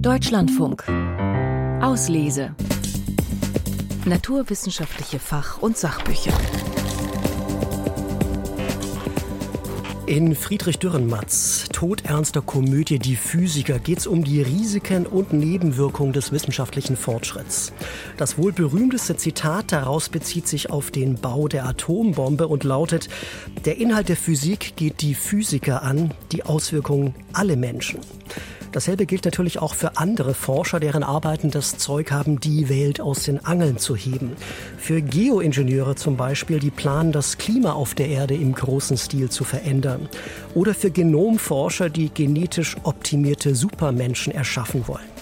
Deutschlandfunk. 0.00 0.88
Auslese. 1.80 2.54
Naturwissenschaftliche 4.04 5.20
Fach- 5.20 5.58
und 5.58 5.76
Sachbücher. 5.76 6.32
In 10.06 10.34
Friedrich 10.34 10.80
Dürrenmatts 10.80 11.68
todernster 11.72 12.42
Komödie 12.42 12.98
Die 12.98 13.14
Physiker 13.14 13.78
geht 13.78 13.98
es 13.98 14.08
um 14.08 14.24
die 14.24 14.42
Risiken 14.42 15.06
und 15.06 15.32
Nebenwirkungen 15.32 16.12
des 16.12 16.32
wissenschaftlichen 16.32 16.96
Fortschritts. 16.96 17.72
Das 18.16 18.36
wohl 18.36 18.52
berühmteste 18.52 19.16
Zitat 19.16 19.70
daraus 19.70 20.08
bezieht 20.08 20.48
sich 20.48 20.70
auf 20.70 20.90
den 20.90 21.20
Bau 21.20 21.46
der 21.46 21.66
Atombombe 21.66 22.48
und 22.48 22.64
lautet, 22.64 23.08
der 23.64 23.76
Inhalt 23.76 24.08
der 24.08 24.16
Physik 24.16 24.74
geht 24.74 25.02
die 25.02 25.14
Physiker 25.14 25.84
an, 25.84 26.14
die 26.32 26.44
Auswirkungen 26.44 27.14
alle 27.32 27.56
Menschen. 27.56 28.00
Dasselbe 28.72 29.06
gilt 29.06 29.24
natürlich 29.24 29.58
auch 29.58 29.74
für 29.74 29.96
andere 29.96 30.34
Forscher, 30.34 30.78
deren 30.78 31.02
Arbeiten 31.02 31.50
das 31.50 31.78
Zeug 31.78 32.10
haben, 32.10 32.38
die 32.38 32.68
Welt 32.68 33.00
aus 33.00 33.24
den 33.24 33.44
Angeln 33.44 33.78
zu 33.78 33.96
heben. 33.96 34.32
Für 34.76 35.00
Geoingenieure 35.00 35.94
zum 35.94 36.16
Beispiel, 36.16 36.58
die 36.58 36.70
planen, 36.70 37.12
das 37.12 37.38
Klima 37.38 37.72
auf 37.72 37.94
der 37.94 38.08
Erde 38.08 38.34
im 38.34 38.54
großen 38.54 38.96
Stil 38.96 39.30
zu 39.30 39.44
verändern. 39.44 40.08
Oder 40.54 40.74
für 40.74 40.90
Genomforscher, 40.90 41.88
die 41.88 42.10
genetisch 42.10 42.76
optimierte 42.82 43.54
Supermenschen 43.54 44.32
erschaffen 44.32 44.86
wollen. 44.86 45.17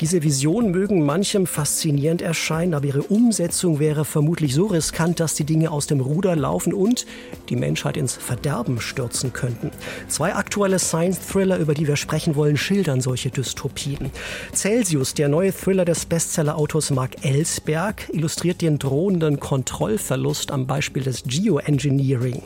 Diese 0.00 0.22
Visionen 0.22 0.70
mögen 0.70 1.04
manchem 1.04 1.44
faszinierend 1.44 2.22
erscheinen, 2.22 2.74
aber 2.74 2.86
ihre 2.86 3.02
Umsetzung 3.02 3.80
wäre 3.80 4.04
vermutlich 4.04 4.54
so 4.54 4.66
riskant, 4.66 5.18
dass 5.18 5.34
die 5.34 5.42
Dinge 5.42 5.72
aus 5.72 5.88
dem 5.88 5.98
Ruder 6.00 6.36
laufen 6.36 6.72
und 6.72 7.04
die 7.48 7.56
Menschheit 7.56 7.96
ins 7.96 8.14
Verderben 8.14 8.80
stürzen 8.80 9.32
könnten. 9.32 9.72
Zwei 10.06 10.36
aktuelle 10.36 10.78
Science-Thriller, 10.78 11.58
über 11.58 11.74
die 11.74 11.88
wir 11.88 11.96
sprechen 11.96 12.36
wollen, 12.36 12.56
schildern 12.56 13.00
solche 13.00 13.30
Dystopien. 13.30 14.12
Celsius, 14.54 15.14
der 15.14 15.28
neue 15.28 15.52
Thriller 15.52 15.84
des 15.84 16.06
Bestseller-Autors 16.06 16.90
Mark 16.90 17.24
Ellsberg, 17.24 18.08
illustriert 18.12 18.62
den 18.62 18.78
drohenden 18.78 19.40
Kontrollverlust 19.40 20.52
am 20.52 20.68
Beispiel 20.68 21.02
des 21.02 21.24
Geoengineering. 21.24 22.40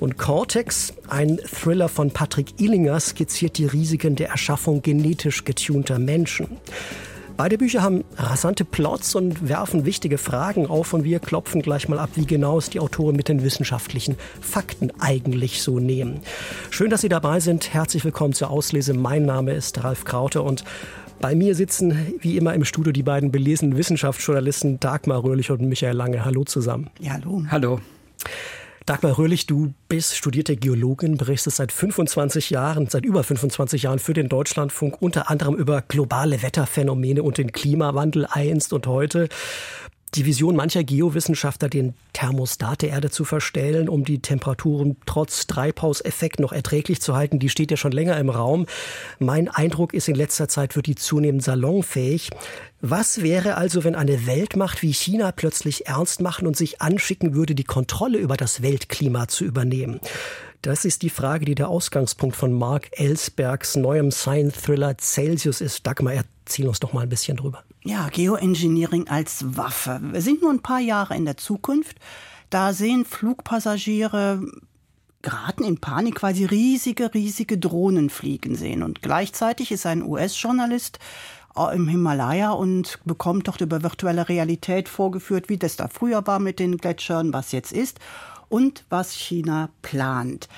Und 0.00 0.18
Cortex, 0.18 0.92
ein 1.10 1.38
Thriller 1.38 1.88
von 1.88 2.10
Patrick 2.10 2.60
Illinger, 2.60 3.00
skizziert 3.00 3.58
die 3.58 3.66
Risiken 3.66 4.16
der 4.16 4.30
Erschaffung 4.30 4.82
genetisch 4.82 5.44
getunter 5.44 5.98
Menschen. 5.98 6.48
Beide 7.36 7.56
Bücher 7.56 7.82
haben 7.82 8.04
rasante 8.16 8.66
Plots 8.66 9.14
und 9.14 9.48
werfen 9.48 9.86
wichtige 9.86 10.18
Fragen 10.18 10.66
auf 10.66 10.92
und 10.92 11.04
wir 11.04 11.20
klopfen 11.20 11.62
gleich 11.62 11.88
mal 11.88 11.98
ab, 11.98 12.10
wie 12.14 12.26
genau 12.26 12.58
es 12.58 12.68
die 12.68 12.80
Autoren 12.80 13.16
mit 13.16 13.28
den 13.28 13.42
wissenschaftlichen 13.42 14.16
Fakten 14.42 14.92
eigentlich 15.00 15.62
so 15.62 15.78
nehmen. 15.78 16.20
Schön, 16.68 16.90
dass 16.90 17.00
Sie 17.00 17.08
dabei 17.08 17.40
sind. 17.40 17.72
Herzlich 17.72 18.04
willkommen 18.04 18.34
zur 18.34 18.50
Auslese. 18.50 18.92
Mein 18.92 19.24
Name 19.24 19.54
ist 19.54 19.82
Ralf 19.82 20.04
Kraute 20.04 20.42
und 20.42 20.64
bei 21.20 21.34
mir 21.34 21.54
sitzen 21.54 22.14
wie 22.20 22.36
immer 22.36 22.52
im 22.52 22.64
Studio 22.64 22.92
die 22.92 23.02
beiden 23.02 23.30
belesenen 23.30 23.76
Wissenschaftsjournalisten 23.76 24.78
Dagmar 24.78 25.24
Röhrlich 25.24 25.50
und 25.50 25.62
Michael 25.62 25.96
Lange. 25.96 26.24
Hallo 26.24 26.44
zusammen. 26.44 26.90
Ja, 26.98 27.12
hallo. 27.12 27.42
Hallo. 27.50 27.80
Dagmar 28.90 29.18
Röhrlich, 29.18 29.46
du 29.46 29.72
bist 29.86 30.16
studierte 30.16 30.56
Geologin, 30.56 31.16
berichtest 31.16 31.58
seit 31.58 31.70
25 31.70 32.50
Jahren, 32.50 32.88
seit 32.88 33.04
über 33.04 33.22
25 33.22 33.84
Jahren 33.84 34.00
für 34.00 34.14
den 34.14 34.28
Deutschlandfunk, 34.28 35.00
unter 35.00 35.30
anderem 35.30 35.54
über 35.54 35.80
globale 35.80 36.42
Wetterphänomene 36.42 37.22
und 37.22 37.38
den 37.38 37.52
Klimawandel 37.52 38.26
einst 38.28 38.72
und 38.72 38.88
heute. 38.88 39.28
Die 40.14 40.26
Vision 40.26 40.56
mancher 40.56 40.82
Geowissenschaftler, 40.82 41.68
den 41.68 41.94
Thermostat 42.14 42.82
der 42.82 42.88
Erde 42.88 43.10
zu 43.10 43.24
verstellen, 43.24 43.88
um 43.88 44.04
die 44.04 44.20
Temperaturen 44.20 44.96
trotz 45.06 45.46
Treibhauseffekt 45.46 46.40
noch 46.40 46.52
erträglich 46.52 47.00
zu 47.00 47.14
halten, 47.14 47.38
die 47.38 47.48
steht 47.48 47.70
ja 47.70 47.76
schon 47.76 47.92
länger 47.92 48.18
im 48.18 48.28
Raum. 48.28 48.66
Mein 49.20 49.48
Eindruck 49.48 49.94
ist, 49.94 50.08
in 50.08 50.16
letzter 50.16 50.48
Zeit 50.48 50.74
wird 50.74 50.86
die 50.86 50.96
zunehmend 50.96 51.44
salonfähig. 51.44 52.30
Was 52.80 53.22
wäre 53.22 53.56
also, 53.56 53.84
wenn 53.84 53.94
eine 53.94 54.26
Weltmacht 54.26 54.82
wie 54.82 54.92
China 54.92 55.30
plötzlich 55.30 55.86
ernst 55.86 56.20
machen 56.20 56.48
und 56.48 56.56
sich 56.56 56.80
anschicken 56.80 57.34
würde, 57.34 57.54
die 57.54 57.62
Kontrolle 57.62 58.18
über 58.18 58.36
das 58.36 58.62
Weltklima 58.62 59.28
zu 59.28 59.44
übernehmen? 59.44 60.00
Das 60.62 60.84
ist 60.84 61.02
die 61.02 61.10
Frage, 61.10 61.44
die 61.44 61.54
der 61.54 61.68
Ausgangspunkt 61.68 62.34
von 62.34 62.52
Mark 62.52 62.88
Ellsbergs 62.98 63.76
neuem 63.76 64.10
Science-Thriller 64.10 64.98
Celsius 64.98 65.60
ist. 65.60 65.86
Dagmar, 65.86 66.14
erzähl 66.14 66.66
uns 66.66 66.80
doch 66.80 66.92
mal 66.92 67.02
ein 67.02 67.08
bisschen 67.08 67.36
drüber. 67.36 67.62
Ja, 67.82 68.08
Geoengineering 68.08 69.08
als 69.08 69.56
Waffe. 69.56 70.00
Wir 70.02 70.20
sind 70.20 70.42
nur 70.42 70.50
ein 70.50 70.60
paar 70.60 70.80
Jahre 70.80 71.16
in 71.16 71.24
der 71.24 71.38
Zukunft. 71.38 71.96
Da 72.50 72.74
sehen 72.74 73.06
Flugpassagiere 73.06 74.42
geraten 75.22 75.64
in 75.64 75.80
Panik, 75.80 76.22
weil 76.22 76.34
sie 76.34 76.44
riesige, 76.44 77.14
riesige 77.14 77.56
Drohnen 77.56 78.10
fliegen 78.10 78.54
sehen. 78.54 78.82
Und 78.82 79.00
gleichzeitig 79.00 79.72
ist 79.72 79.86
ein 79.86 80.02
US-Journalist 80.02 80.98
äh, 81.56 81.74
im 81.74 81.88
Himalaya 81.88 82.50
und 82.52 82.98
bekommt 83.04 83.48
dort 83.48 83.62
über 83.62 83.82
virtuelle 83.82 84.28
Realität 84.28 84.88
vorgeführt, 84.88 85.48
wie 85.48 85.58
das 85.58 85.76
da 85.76 85.88
früher 85.88 86.26
war 86.26 86.38
mit 86.38 86.58
den 86.58 86.76
Gletschern, 86.76 87.32
was 87.32 87.52
jetzt 87.52 87.72
ist 87.72 87.98
und 88.50 88.84
was 88.90 89.14
China 89.14 89.70
plant. 89.80 90.48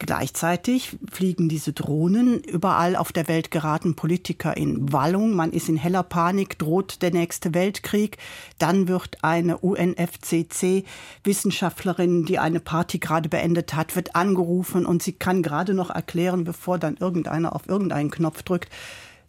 Gleichzeitig 0.00 0.96
fliegen 1.10 1.48
diese 1.48 1.72
Drohnen. 1.72 2.38
Überall 2.44 2.94
auf 2.94 3.10
der 3.10 3.26
Welt 3.26 3.50
geraten 3.50 3.96
Politiker 3.96 4.56
in 4.56 4.92
Wallung. 4.92 5.34
Man 5.34 5.50
ist 5.50 5.68
in 5.68 5.76
heller 5.76 6.04
Panik, 6.04 6.56
droht 6.56 7.02
der 7.02 7.10
nächste 7.10 7.52
Weltkrieg. 7.52 8.16
Dann 8.58 8.86
wird 8.86 9.24
eine 9.24 9.58
UNFCC-Wissenschaftlerin, 9.58 12.26
die 12.26 12.38
eine 12.38 12.60
Party 12.60 13.00
gerade 13.00 13.28
beendet 13.28 13.74
hat, 13.74 13.96
wird 13.96 14.14
angerufen 14.14 14.86
und 14.86 15.02
sie 15.02 15.14
kann 15.14 15.42
gerade 15.42 15.74
noch 15.74 15.90
erklären, 15.90 16.44
bevor 16.44 16.78
dann 16.78 16.96
irgendeiner 16.96 17.56
auf 17.56 17.68
irgendeinen 17.68 18.12
Knopf 18.12 18.44
drückt, 18.44 18.70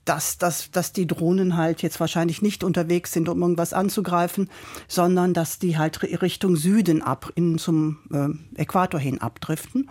dass, 0.05 0.37
dass, 0.37 0.69
dass 0.69 0.93
die 0.93 1.07
Drohnen 1.07 1.57
halt 1.57 1.81
jetzt 1.81 1.99
wahrscheinlich 1.99 2.43
nicht 2.43 2.63
unterwegs 2.63 3.11
sind, 3.11 3.27
um 3.27 3.41
irgendwas 3.41 3.73
anzugreifen, 3.73 4.51
sondern 4.87 5.33
dass 5.33 5.57
die 5.57 5.79
halt 5.79 6.03
Richtung 6.21 6.55
Süden 6.55 7.01
ab, 7.01 7.31
in, 7.33 7.57
zum 7.57 7.97
äh, 8.13 8.27
Äquator 8.61 8.99
hin 8.99 9.19
abdriften. 9.19 9.89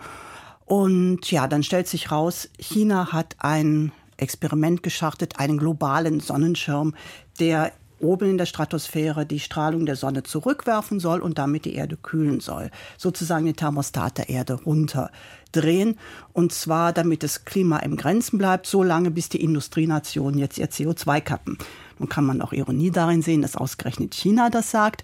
Und 0.69 1.31
ja, 1.31 1.47
dann 1.47 1.63
stellt 1.63 1.87
sich 1.87 2.11
raus, 2.11 2.47
China 2.59 3.11
hat 3.11 3.35
ein 3.39 3.91
Experiment 4.17 4.83
gestartet, 4.83 5.39
einen 5.39 5.57
globalen 5.57 6.19
Sonnenschirm, 6.19 6.93
der 7.39 7.71
oben 7.99 8.29
in 8.29 8.37
der 8.37 8.45
Stratosphäre 8.45 9.25
die 9.25 9.39
Strahlung 9.39 9.87
der 9.87 9.95
Sonne 9.95 10.21
zurückwerfen 10.21 10.99
soll 10.99 11.21
und 11.21 11.39
damit 11.39 11.65
die 11.65 11.73
Erde 11.73 11.97
kühlen 11.97 12.39
soll. 12.39 12.69
Sozusagen 12.97 13.47
den 13.47 13.55
Thermostat 13.55 14.19
der 14.19 14.29
Erde 14.29 14.61
runterdrehen. 14.63 15.97
Und 16.33 16.53
zwar, 16.53 16.93
damit 16.93 17.23
das 17.23 17.45
Klima 17.45 17.79
im 17.79 17.97
Grenzen 17.97 18.37
bleibt, 18.37 18.67
so 18.67 18.83
lange, 18.83 19.09
bis 19.09 19.27
die 19.29 19.41
Industrienationen 19.43 20.39
jetzt 20.39 20.59
ihr 20.59 20.69
CO2 20.69 21.19
kappen. 21.19 21.57
Nun 21.97 22.09
kann 22.09 22.25
man 22.25 22.41
auch 22.41 22.53
Ironie 22.53 22.91
darin 22.91 23.23
sehen, 23.23 23.41
dass 23.41 23.55
ausgerechnet 23.55 24.13
China 24.13 24.51
das 24.51 24.69
sagt. 24.69 25.03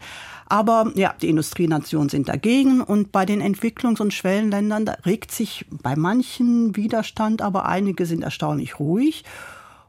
Aber 0.55 0.89
ja, 0.95 1.13
die 1.21 1.27
Industrienationen 1.27 2.07
sind 2.07 2.29
dagegen 2.29 2.79
und 2.79 3.11
bei 3.11 3.25
den 3.25 3.41
Entwicklungs- 3.41 3.99
und 3.99 4.13
Schwellenländern 4.13 4.88
regt 5.05 5.33
sich 5.33 5.66
bei 5.69 5.97
manchen 5.97 6.77
Widerstand, 6.77 7.41
aber 7.41 7.66
einige 7.66 8.05
sind 8.05 8.23
erstaunlich 8.23 8.79
ruhig. 8.79 9.25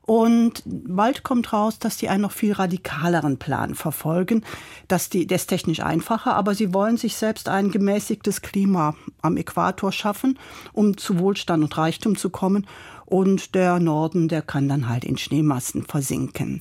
Und 0.03 0.65
bald 0.66 1.22
kommt 1.22 1.53
raus, 1.53 1.78
dass 1.78 1.99
die 1.99 2.09
einen 2.09 2.22
noch 2.22 2.32
viel 2.32 2.53
radikaleren 2.53 3.38
Plan 3.38 3.77
verfolgen. 3.77 4.44
Dass 4.88 5.09
die, 5.09 5.28
der 5.28 5.37
ist 5.37 5.47
technisch 5.47 5.78
einfacher, 5.78 6.34
aber 6.34 6.56
sie 6.56 6.75
wollen 6.75 6.97
sich 6.97 7.15
selbst 7.15 7.48
ein 7.48 7.71
gemäßigtes 7.71 8.43
Klima 8.43 8.97
am 9.22 9.37
Äquator 9.37 9.93
schaffen, 9.93 10.37
um 10.72 10.97
zu 10.97 11.21
Wohlstand 11.21 11.62
und 11.62 11.78
Reichtum 11.78 12.16
zu 12.16 12.28
kommen. 12.28 12.66
Und 13.04 13.54
der 13.54 13.78
Norden, 13.78 14.27
der 14.27 14.43
kann 14.43 14.69
dann 14.69 14.88
halt 14.88 15.04
in 15.04 15.16
Schneemassen 15.16 15.84
versinken. 15.84 16.60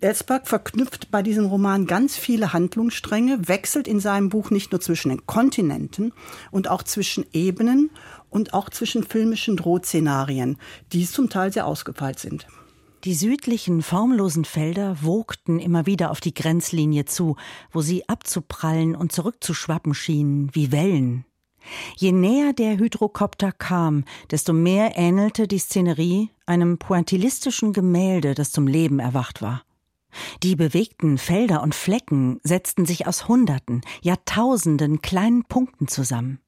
Ellsberg 0.00 0.46
verknüpft 0.46 1.10
bei 1.10 1.22
diesem 1.22 1.46
Roman 1.46 1.86
ganz 1.86 2.16
viele 2.16 2.52
Handlungsstränge, 2.52 3.48
wechselt 3.48 3.88
in 3.88 3.98
seinem 3.98 4.28
Buch 4.28 4.50
nicht 4.50 4.70
nur 4.70 4.80
zwischen 4.80 5.08
den 5.08 5.26
Kontinenten 5.26 6.12
und 6.52 6.70
auch 6.70 6.84
zwischen 6.84 7.26
Ebenen 7.32 7.90
und 8.30 8.54
auch 8.54 8.70
zwischen 8.70 9.02
filmischen 9.02 9.56
Drohszenarien, 9.56 10.56
die 10.92 11.04
zum 11.04 11.30
Teil 11.30 11.52
sehr 11.52 11.66
ausgefeilt 11.66 12.20
sind. 12.20 12.46
Die 13.02 13.14
südlichen, 13.14 13.82
formlosen 13.82 14.44
Felder 14.44 14.98
wogten 15.02 15.58
immer 15.58 15.86
wieder 15.86 16.12
auf 16.12 16.20
die 16.20 16.34
Grenzlinie 16.34 17.04
zu, 17.04 17.34
wo 17.72 17.80
sie 17.80 18.08
abzuprallen 18.08 18.94
und 18.94 19.10
zurückzuschwappen 19.10 19.94
schienen, 19.94 20.50
wie 20.52 20.70
Wellen. 20.70 21.24
Je 21.96 22.12
näher 22.12 22.52
der 22.52 22.78
Hydrokopter 22.78 23.50
kam, 23.50 24.04
desto 24.30 24.52
mehr 24.52 24.96
ähnelte 24.96 25.48
die 25.48 25.58
Szenerie 25.58 26.30
einem 26.46 26.78
pointillistischen 26.78 27.72
Gemälde, 27.72 28.34
das 28.34 28.52
zum 28.52 28.68
Leben 28.68 29.00
erwacht 29.00 29.42
war. 29.42 29.62
Die 30.42 30.56
bewegten 30.56 31.18
Felder 31.18 31.62
und 31.62 31.74
Flecken 31.74 32.40
setzten 32.42 32.86
sich 32.86 33.06
aus 33.06 33.28
Hunderten, 33.28 33.82
Jahrtausenden 34.02 35.02
kleinen 35.02 35.44
Punkten 35.44 35.88
zusammen. 35.88 36.40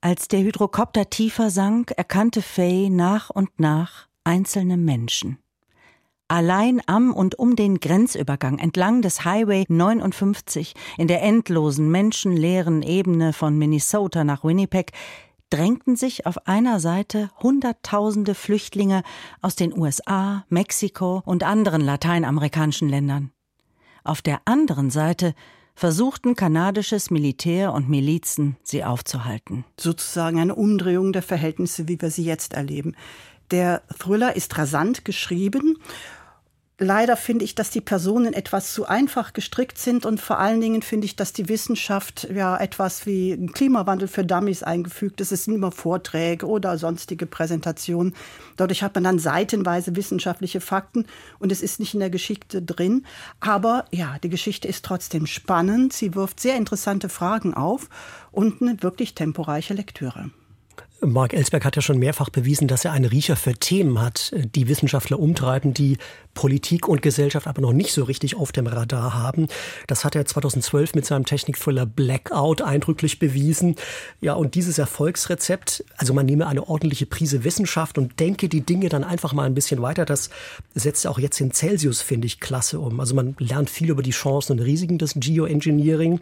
Als 0.00 0.28
der 0.28 0.40
Hydrokopter 0.40 1.10
tiefer 1.10 1.50
sank, 1.50 1.92
erkannte 1.96 2.42
Faye 2.42 2.90
nach 2.90 3.30
und 3.30 3.58
nach 3.58 4.06
einzelne 4.24 4.76
Menschen. 4.76 5.38
Allein 6.30 6.82
am 6.86 7.14
und 7.14 7.38
um 7.38 7.56
den 7.56 7.80
Grenzübergang 7.80 8.58
entlang 8.58 9.00
des 9.00 9.24
Highway 9.24 9.64
59 9.66 10.74
in 10.98 11.08
der 11.08 11.22
endlosen 11.22 11.90
menschenleeren 11.90 12.82
Ebene 12.82 13.32
von 13.32 13.56
Minnesota 13.56 14.24
nach 14.24 14.44
Winnipeg 14.44 14.92
drängten 15.50 15.96
sich 15.96 16.26
auf 16.26 16.46
einer 16.46 16.80
Seite 16.80 17.30
Hunderttausende 17.42 18.34
Flüchtlinge 18.34 19.02
aus 19.40 19.56
den 19.56 19.76
USA, 19.76 20.44
Mexiko 20.48 21.22
und 21.24 21.42
anderen 21.42 21.80
lateinamerikanischen 21.80 22.88
Ländern. 22.88 23.32
Auf 24.04 24.22
der 24.22 24.40
anderen 24.44 24.90
Seite 24.90 25.34
versuchten 25.74 26.34
kanadisches 26.34 27.10
Militär 27.10 27.72
und 27.72 27.88
Milizen, 27.88 28.56
sie 28.62 28.84
aufzuhalten. 28.84 29.64
Sozusagen 29.78 30.40
eine 30.40 30.54
Umdrehung 30.54 31.12
der 31.12 31.22
Verhältnisse, 31.22 31.88
wie 31.88 32.00
wir 32.00 32.10
sie 32.10 32.24
jetzt 32.24 32.54
erleben. 32.54 32.96
Der 33.50 33.82
Thriller 33.98 34.36
ist 34.36 34.58
rasant 34.58 35.04
geschrieben 35.04 35.78
Leider 36.80 37.16
finde 37.16 37.44
ich, 37.44 37.56
dass 37.56 37.70
die 37.70 37.80
Personen 37.80 38.32
etwas 38.32 38.72
zu 38.72 38.86
einfach 38.86 39.32
gestrickt 39.32 39.78
sind 39.78 40.06
und 40.06 40.20
vor 40.20 40.38
allen 40.38 40.60
Dingen 40.60 40.82
finde 40.82 41.06
ich, 41.06 41.16
dass 41.16 41.32
die 41.32 41.48
Wissenschaft 41.48 42.28
ja 42.32 42.56
etwas 42.56 43.04
wie 43.04 43.32
ein 43.32 43.50
Klimawandel 43.50 44.06
für 44.06 44.24
Dummies 44.24 44.62
eingefügt 44.62 45.20
ist. 45.20 45.32
Es 45.32 45.44
sind 45.44 45.54
immer 45.54 45.72
Vorträge 45.72 46.46
oder 46.46 46.78
sonstige 46.78 47.26
Präsentationen. 47.26 48.14
Dadurch 48.56 48.84
hat 48.84 48.94
man 48.94 49.02
dann 49.02 49.18
seitenweise 49.18 49.96
wissenschaftliche 49.96 50.60
Fakten 50.60 51.06
und 51.40 51.50
es 51.50 51.62
ist 51.62 51.80
nicht 51.80 51.94
in 51.94 52.00
der 52.00 52.10
Geschichte 52.10 52.62
drin. 52.62 53.04
Aber 53.40 53.84
ja, 53.90 54.16
die 54.22 54.28
Geschichte 54.28 54.68
ist 54.68 54.84
trotzdem 54.84 55.26
spannend. 55.26 55.92
Sie 55.92 56.14
wirft 56.14 56.38
sehr 56.38 56.54
interessante 56.54 57.08
Fragen 57.08 57.54
auf 57.54 57.88
und 58.30 58.62
eine 58.62 58.80
wirklich 58.84 59.16
temporeiche 59.16 59.74
Lektüre. 59.74 60.30
Mark 61.00 61.32
Ellsberg 61.32 61.64
hat 61.64 61.76
ja 61.76 61.82
schon 61.82 61.98
mehrfach 61.98 62.28
bewiesen, 62.28 62.66
dass 62.66 62.84
er 62.84 62.90
einen 62.90 63.04
Riecher 63.04 63.36
für 63.36 63.54
Themen 63.54 64.00
hat, 64.00 64.32
die 64.34 64.66
Wissenschaftler 64.66 65.20
umtreiben, 65.20 65.72
die 65.72 65.96
Politik 66.34 66.88
und 66.88 67.02
Gesellschaft 67.02 67.46
aber 67.46 67.62
noch 67.62 67.72
nicht 67.72 67.92
so 67.92 68.02
richtig 68.02 68.36
auf 68.36 68.50
dem 68.50 68.66
Radar 68.66 69.14
haben. 69.14 69.46
Das 69.86 70.04
hat 70.04 70.16
er 70.16 70.24
2012 70.24 70.94
mit 70.94 71.06
seinem 71.06 71.24
Technikthriller 71.24 71.86
Blackout 71.86 72.62
eindrücklich 72.62 73.20
bewiesen. 73.20 73.76
Ja, 74.20 74.34
und 74.34 74.56
dieses 74.56 74.78
Erfolgsrezept, 74.78 75.84
also 75.96 76.14
man 76.14 76.26
nehme 76.26 76.48
eine 76.48 76.68
ordentliche 76.68 77.06
Prise 77.06 77.44
Wissenschaft 77.44 77.96
und 77.96 78.18
denke 78.18 78.48
die 78.48 78.62
Dinge 78.62 78.88
dann 78.88 79.04
einfach 79.04 79.32
mal 79.32 79.44
ein 79.44 79.54
bisschen 79.54 79.82
weiter, 79.82 80.04
das 80.04 80.30
setzt 80.74 81.06
auch 81.06 81.20
jetzt 81.20 81.40
in 81.40 81.52
Celsius, 81.52 82.02
finde 82.02 82.26
ich, 82.26 82.40
klasse 82.40 82.80
um. 82.80 82.98
Also 82.98 83.14
man 83.14 83.36
lernt 83.38 83.70
viel 83.70 83.90
über 83.90 84.02
die 84.02 84.10
Chancen 84.10 84.52
und 84.52 84.60
Risiken 84.60 84.98
des 84.98 85.14
Geoengineering 85.14 86.20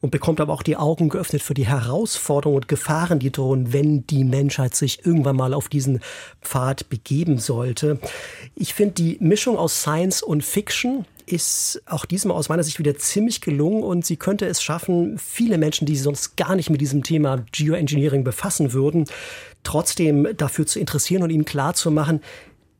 und 0.00 0.10
bekommt 0.10 0.40
aber 0.40 0.52
auch 0.52 0.62
die 0.62 0.76
Augen 0.76 1.08
geöffnet 1.08 1.42
für 1.42 1.54
die 1.54 1.66
Herausforderungen 1.66 2.56
und 2.56 2.68
Gefahren, 2.68 3.18
die 3.18 3.32
drohen, 3.32 3.72
wenn 3.72 4.06
die 4.06 4.17
Menschheit 4.24 4.74
sich 4.74 5.04
irgendwann 5.04 5.36
mal 5.36 5.54
auf 5.54 5.68
diesen 5.68 6.00
Pfad 6.42 6.88
begeben 6.88 7.38
sollte. 7.38 7.98
Ich 8.54 8.74
finde 8.74 8.94
die 8.94 9.16
Mischung 9.20 9.56
aus 9.56 9.80
Science 9.82 10.22
und 10.22 10.44
Fiction 10.44 11.04
ist 11.26 11.82
auch 11.86 12.06
diesmal 12.06 12.36
aus 12.36 12.48
meiner 12.48 12.62
Sicht 12.62 12.78
wieder 12.78 12.96
ziemlich 12.96 13.40
gelungen 13.40 13.82
und 13.82 14.06
sie 14.06 14.16
könnte 14.16 14.46
es 14.46 14.62
schaffen, 14.62 15.18
viele 15.18 15.58
Menschen, 15.58 15.86
die 15.86 15.96
sonst 15.96 16.36
gar 16.36 16.56
nicht 16.56 16.70
mit 16.70 16.80
diesem 16.80 17.02
Thema 17.02 17.44
Geoengineering 17.52 18.24
befassen 18.24 18.72
würden, 18.72 19.04
trotzdem 19.62 20.28
dafür 20.36 20.66
zu 20.66 20.80
interessieren 20.80 21.22
und 21.22 21.30
ihnen 21.30 21.44
klarzumachen, 21.44 22.22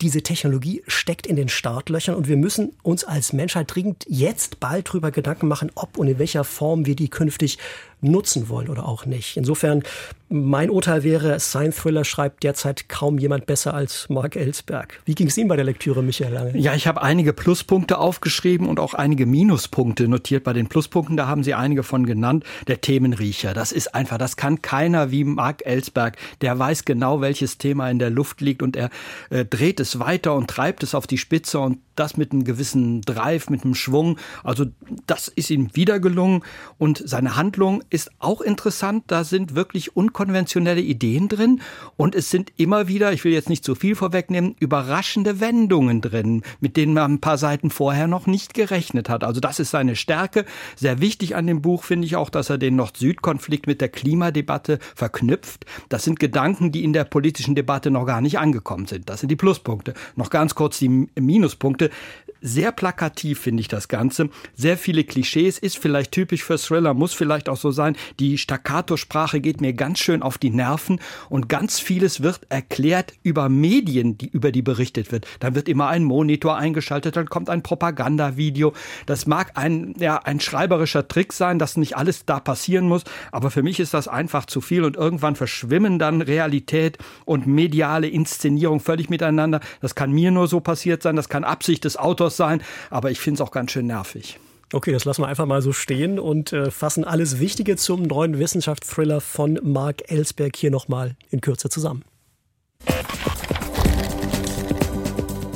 diese 0.00 0.22
Technologie 0.22 0.82
steckt 0.86 1.26
in 1.26 1.34
den 1.34 1.48
Startlöchern 1.48 2.14
und 2.14 2.28
wir 2.28 2.36
müssen 2.36 2.72
uns 2.82 3.02
als 3.02 3.32
Menschheit 3.32 3.74
dringend 3.74 4.06
jetzt 4.08 4.60
bald 4.60 4.88
darüber 4.88 5.10
Gedanken 5.10 5.48
machen, 5.48 5.72
ob 5.74 5.98
und 5.98 6.06
in 6.06 6.18
welcher 6.18 6.44
Form 6.44 6.86
wir 6.86 6.94
die 6.94 7.08
künftig 7.08 7.58
nutzen 8.00 8.48
wollen 8.48 8.68
oder 8.68 8.86
auch 8.86 9.06
nicht. 9.06 9.36
Insofern, 9.36 9.82
mein 10.28 10.70
Urteil 10.70 11.02
wäre, 11.04 11.40
Science 11.40 11.76
Thriller 11.76 12.04
schreibt 12.04 12.42
derzeit 12.42 12.88
kaum 12.88 13.18
jemand 13.18 13.46
besser 13.46 13.74
als 13.74 14.08
Mark 14.08 14.36
Ellsberg. 14.36 15.00
Wie 15.04 15.14
ging 15.14 15.28
es 15.28 15.38
Ihnen 15.38 15.48
bei 15.48 15.56
der 15.56 15.64
Lektüre, 15.64 16.02
Michael 16.02 16.32
Lange? 16.32 16.58
Ja, 16.58 16.74
ich 16.74 16.86
habe 16.86 17.02
einige 17.02 17.32
Pluspunkte 17.32 17.98
aufgeschrieben 17.98 18.68
und 18.68 18.78
auch 18.78 18.94
einige 18.94 19.26
Minuspunkte 19.26 20.06
notiert. 20.06 20.44
Bei 20.44 20.52
den 20.52 20.68
Pluspunkten, 20.68 21.16
da 21.16 21.26
haben 21.26 21.42
Sie 21.42 21.54
einige 21.54 21.82
von 21.82 22.06
genannt. 22.06 22.44
Der 22.66 22.80
Themenriecher, 22.80 23.54
das 23.54 23.72
ist 23.72 23.94
einfach, 23.94 24.18
das 24.18 24.36
kann 24.36 24.60
keiner 24.60 25.10
wie 25.10 25.24
Mark 25.24 25.64
Ellsberg. 25.64 26.18
Der 26.42 26.58
weiß 26.58 26.84
genau, 26.84 27.20
welches 27.20 27.58
Thema 27.58 27.90
in 27.90 27.98
der 27.98 28.10
Luft 28.10 28.40
liegt 28.40 28.62
und 28.62 28.76
er 28.76 28.90
äh, 29.30 29.44
dreht 29.44 29.80
es 29.80 29.98
weiter 29.98 30.34
und 30.34 30.48
treibt 30.48 30.82
es 30.82 30.94
auf 30.94 31.06
die 31.06 31.18
Spitze 31.18 31.58
und 31.58 31.78
das 31.96 32.16
mit 32.16 32.32
einem 32.32 32.44
gewissen 32.44 33.00
Drive, 33.02 33.50
mit 33.50 33.64
einem 33.64 33.74
Schwung. 33.74 34.18
Also 34.44 34.66
das 35.06 35.28
ist 35.28 35.50
ihm 35.50 35.74
wieder 35.74 36.00
gelungen 36.00 36.42
und 36.78 37.02
seine 37.04 37.36
Handlung 37.36 37.82
ist 37.90 38.10
auch 38.18 38.40
interessant. 38.40 39.04
Da 39.06 39.24
sind 39.24 39.54
wirklich 39.54 39.96
unkonventionelle 39.96 40.80
Ideen 40.80 41.28
drin 41.28 41.60
und 41.96 42.14
es 42.14 42.30
sind 42.30 42.52
immer 42.56 42.88
wieder, 42.88 43.12
ich 43.12 43.24
will 43.24 43.32
jetzt 43.32 43.48
nicht 43.48 43.64
zu 43.64 43.74
viel 43.74 43.94
vorwegnehmen, 43.94 44.56
überraschende 44.58 45.40
Wendungen 45.40 46.00
drin, 46.00 46.42
mit 46.60 46.76
denen 46.76 46.94
man 46.94 47.14
ein 47.14 47.20
paar 47.20 47.38
Seiten 47.38 47.70
vorher 47.70 48.06
noch 48.06 48.26
nicht 48.26 48.54
gerechnet 48.54 49.08
hat. 49.08 49.24
Also 49.24 49.40
das 49.40 49.60
ist 49.60 49.70
seine 49.70 49.96
Stärke. 49.96 50.44
Sehr 50.76 51.00
wichtig 51.00 51.36
an 51.36 51.46
dem 51.46 51.62
Buch 51.62 51.84
finde 51.84 52.06
ich 52.06 52.16
auch, 52.16 52.30
dass 52.30 52.50
er 52.50 52.58
den 52.58 52.76
Nord-Süd-Konflikt 52.76 53.66
mit 53.66 53.80
der 53.80 53.88
Klimadebatte 53.88 54.78
verknüpft. 54.94 55.66
Das 55.88 56.04
sind 56.04 56.20
Gedanken, 56.20 56.72
die 56.72 56.84
in 56.84 56.92
der 56.92 57.04
politischen 57.04 57.54
Debatte 57.54 57.90
noch 57.90 58.06
gar 58.06 58.20
nicht 58.20 58.38
angekommen 58.38 58.86
sind. 58.86 59.08
Das 59.08 59.20
sind 59.20 59.28
die 59.28 59.36
Pluspunkte. 59.36 59.94
Noch 60.16 60.30
ganz 60.30 60.54
kurz 60.54 60.78
die 60.78 61.08
Minuspunkte 61.18 61.90
sehr 62.40 62.72
plakativ 62.72 63.40
finde 63.40 63.60
ich 63.60 63.68
das 63.68 63.88
Ganze. 63.88 64.30
Sehr 64.54 64.76
viele 64.76 65.04
Klischees, 65.04 65.58
ist 65.58 65.78
vielleicht 65.78 66.12
typisch 66.12 66.44
für 66.44 66.58
Thriller, 66.58 66.94
muss 66.94 67.14
vielleicht 67.14 67.48
auch 67.48 67.56
so 67.56 67.70
sein. 67.70 67.96
Die 68.20 68.38
Staccato-Sprache 68.38 69.40
geht 69.40 69.60
mir 69.60 69.72
ganz 69.72 69.98
schön 69.98 70.22
auf 70.22 70.38
die 70.38 70.50
Nerven 70.50 71.00
und 71.28 71.48
ganz 71.48 71.80
vieles 71.80 72.22
wird 72.22 72.40
erklärt 72.48 73.14
über 73.22 73.48
Medien, 73.48 74.18
die, 74.18 74.28
über 74.28 74.52
die 74.52 74.62
berichtet 74.62 75.12
wird. 75.12 75.26
Dann 75.40 75.54
wird 75.54 75.68
immer 75.68 75.88
ein 75.88 76.04
Monitor 76.04 76.56
eingeschaltet, 76.56 77.16
dann 77.16 77.28
kommt 77.28 77.50
ein 77.50 77.62
Propagandavideo. 77.62 78.72
Das 79.06 79.26
mag 79.26 79.52
ein, 79.54 79.94
ja, 79.98 80.18
ein 80.18 80.40
schreiberischer 80.40 81.08
Trick 81.08 81.32
sein, 81.32 81.58
dass 81.58 81.76
nicht 81.76 81.96
alles 81.96 82.24
da 82.24 82.40
passieren 82.40 82.86
muss, 82.86 83.04
aber 83.32 83.50
für 83.50 83.62
mich 83.62 83.80
ist 83.80 83.94
das 83.94 84.08
einfach 84.08 84.46
zu 84.46 84.60
viel 84.60 84.84
und 84.84 84.96
irgendwann 84.96 85.36
verschwimmen 85.36 85.98
dann 85.98 86.22
Realität 86.22 86.98
und 87.24 87.46
mediale 87.46 88.08
Inszenierung 88.08 88.80
völlig 88.80 89.10
miteinander. 89.10 89.60
Das 89.80 89.94
kann 89.94 90.12
mir 90.12 90.30
nur 90.30 90.48
so 90.48 90.60
passiert 90.60 91.02
sein, 91.02 91.16
das 91.16 91.28
kann 91.28 91.44
Absicht 91.44 91.84
des 91.84 91.96
Autors 91.96 92.27
sein, 92.36 92.62
aber 92.90 93.10
ich 93.10 93.20
finde 93.20 93.42
es 93.42 93.46
auch 93.46 93.52
ganz 93.52 93.72
schön 93.72 93.86
nervig. 93.86 94.38
Okay, 94.72 94.92
das 94.92 95.06
lassen 95.06 95.22
wir 95.22 95.28
einfach 95.28 95.46
mal 95.46 95.62
so 95.62 95.72
stehen 95.72 96.18
und 96.18 96.52
äh, 96.52 96.70
fassen 96.70 97.04
alles 97.04 97.38
Wichtige 97.40 97.76
zum 97.76 98.02
neuen 98.02 98.38
Wissenschaftsthriller 98.38 99.22
von 99.22 99.58
Mark 99.62 100.10
Ellsberg 100.10 100.56
hier 100.56 100.70
nochmal 100.70 101.16
in 101.30 101.40
Kürze 101.40 101.70
zusammen. 101.70 102.04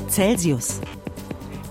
Celsius. 0.09 0.81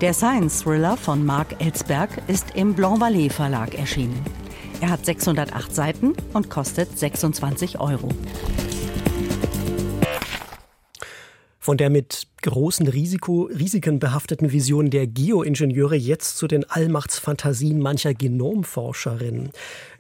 Der 0.02 0.14
Science-Thriller 0.14 0.98
von 0.98 1.26
Mark 1.26 1.60
Ellsberg 1.60 2.10
ist 2.28 2.56
im 2.56 2.74
Blanc 2.74 3.02
Vallée 3.02 3.32
Verlag 3.32 3.76
erschienen. 3.76 4.20
Er 4.82 4.90
hat 4.90 5.06
608 5.06 5.76
Seiten 5.76 6.14
und 6.34 6.50
kostet 6.50 6.98
26 6.98 7.80
Euro. 7.80 8.10
Von 11.72 11.78
der 11.78 11.90
mit 11.90 12.28
großen 12.42 12.86
Risiko, 12.86 13.44
Risiken 13.44 14.00
behafteten 14.00 14.52
Vision 14.52 14.90
der 14.90 15.08
Geoingenieure 15.08 15.96
jetzt 15.96 16.36
zu 16.36 16.48
den 16.48 16.70
Allmachtsfantasien 16.70 17.80
mancher 17.80 18.14
Genomforscherinnen. 18.14 19.52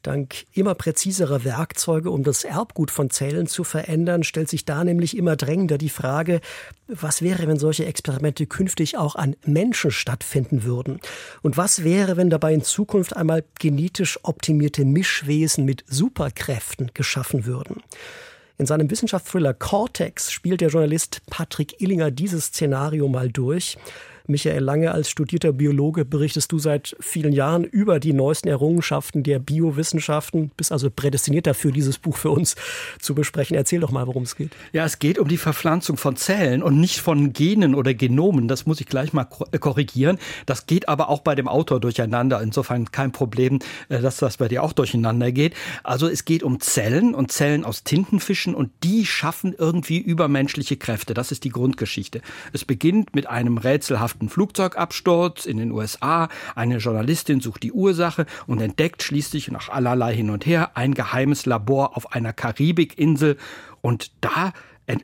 Dank 0.01 0.47
immer 0.51 0.75
präziserer 0.75 1.45
Werkzeuge, 1.45 2.11
um 2.11 2.23
das 2.23 2.43
Erbgut 2.43 2.91
von 2.91 3.09
Zellen 3.09 3.47
zu 3.47 3.63
verändern, 3.63 4.25
stellt 4.25 4.49
sich 4.49 4.65
da 4.65 4.83
nämlich 4.83 5.15
immer 5.15 5.37
drängender 5.37 5.77
die 5.77 5.87
Frage, 5.87 6.41
was 6.89 7.21
wäre, 7.21 7.47
wenn 7.47 7.57
solche 7.57 7.85
Experimente 7.85 8.47
künftig 8.47 8.97
auch 8.97 9.15
an 9.15 9.37
Menschen 9.45 9.91
stattfinden 9.91 10.65
würden? 10.65 10.99
Und 11.41 11.55
was 11.55 11.85
wäre, 11.85 12.17
wenn 12.17 12.29
dabei 12.29 12.53
in 12.53 12.63
Zukunft 12.63 13.15
einmal 13.15 13.45
genetisch 13.59 14.19
optimierte 14.23 14.83
Mischwesen 14.83 15.63
mit 15.63 15.85
Superkräften 15.87 16.91
geschaffen 16.93 17.45
würden? 17.45 17.81
In 18.61 18.67
seinem 18.67 18.91
Wissenschaftsthriller 18.91 19.55
Cortex 19.55 20.31
spielt 20.31 20.61
der 20.61 20.69
Journalist 20.69 21.23
Patrick 21.31 21.81
Illinger 21.81 22.11
dieses 22.11 22.45
Szenario 22.45 23.07
mal 23.07 23.27
durch. 23.27 23.75
Michael 24.31 24.63
Lange, 24.63 24.91
als 24.91 25.09
studierter 25.09 25.51
Biologe 25.51 26.05
berichtest 26.05 26.51
du 26.51 26.57
seit 26.57 26.95
vielen 26.99 27.33
Jahren 27.33 27.65
über 27.65 27.99
die 27.99 28.13
neuesten 28.13 28.47
Errungenschaften 28.47 29.23
der 29.23 29.39
Biowissenschaften, 29.39 30.51
bist 30.55 30.71
also 30.71 30.89
prädestiniert 30.89 31.45
dafür, 31.45 31.71
dieses 31.71 31.97
Buch 31.97 32.17
für 32.17 32.31
uns 32.31 32.55
zu 32.99 33.13
besprechen. 33.13 33.55
Erzähl 33.55 33.81
doch 33.81 33.91
mal, 33.91 34.07
worum 34.07 34.23
es 34.23 34.35
geht. 34.35 34.51
Ja, 34.71 34.85
es 34.85 34.99
geht 34.99 35.19
um 35.19 35.27
die 35.27 35.37
Verpflanzung 35.37 35.97
von 35.97 36.15
Zellen 36.15 36.63
und 36.63 36.79
nicht 36.79 36.99
von 36.99 37.33
Genen 37.33 37.75
oder 37.75 37.93
Genomen. 37.93 38.47
Das 38.47 38.65
muss 38.65 38.79
ich 38.79 38.87
gleich 38.87 39.13
mal 39.13 39.27
äh, 39.51 39.59
korrigieren. 39.59 40.17
Das 40.45 40.65
geht 40.65 40.87
aber 40.87 41.09
auch 41.09 41.19
bei 41.19 41.35
dem 41.35 41.47
Autor 41.47 41.79
durcheinander. 41.79 42.41
Insofern 42.41 42.91
kein 42.91 43.11
Problem, 43.11 43.59
äh, 43.89 43.99
dass 43.99 44.17
das 44.17 44.37
bei 44.37 44.47
dir 44.47 44.63
auch 44.63 44.73
durcheinander 44.73 45.31
geht. 45.31 45.53
Also 45.83 46.07
es 46.07 46.25
geht 46.25 46.43
um 46.43 46.59
Zellen 46.61 47.13
und 47.13 47.31
Zellen 47.31 47.65
aus 47.65 47.83
Tintenfischen 47.83 48.55
und 48.55 48.71
die 48.83 49.05
schaffen 49.05 49.53
irgendwie 49.57 49.97
übermenschliche 49.97 50.77
Kräfte. 50.77 51.13
Das 51.13 51.31
ist 51.31 51.43
die 51.43 51.49
Grundgeschichte. 51.49 52.21
Es 52.53 52.63
beginnt 52.63 53.13
mit 53.13 53.27
einem 53.27 53.57
rätselhaften 53.57 54.20
verursachten 54.21 54.29
Flugzeugabsturz 54.29 55.45
in 55.45 55.57
den 55.57 55.71
USA. 55.71 56.29
Eine 56.55 56.77
Journalistin 56.77 57.41
sucht 57.41 57.63
die 57.63 57.71
Ursache 57.71 58.25
und 58.47 58.61
entdeckt 58.61 59.03
schließlich 59.03 59.49
nach 59.51 59.69
allerlei 59.69 60.13
hin 60.15 60.29
und 60.29 60.45
her 60.45 60.71
ein 60.75 60.93
geheimes 60.93 61.45
Labor 61.45 61.97
auf 61.97 62.13
einer 62.13 62.33
Karibikinsel. 62.33 63.37
Und 63.81 64.11
da 64.21 64.53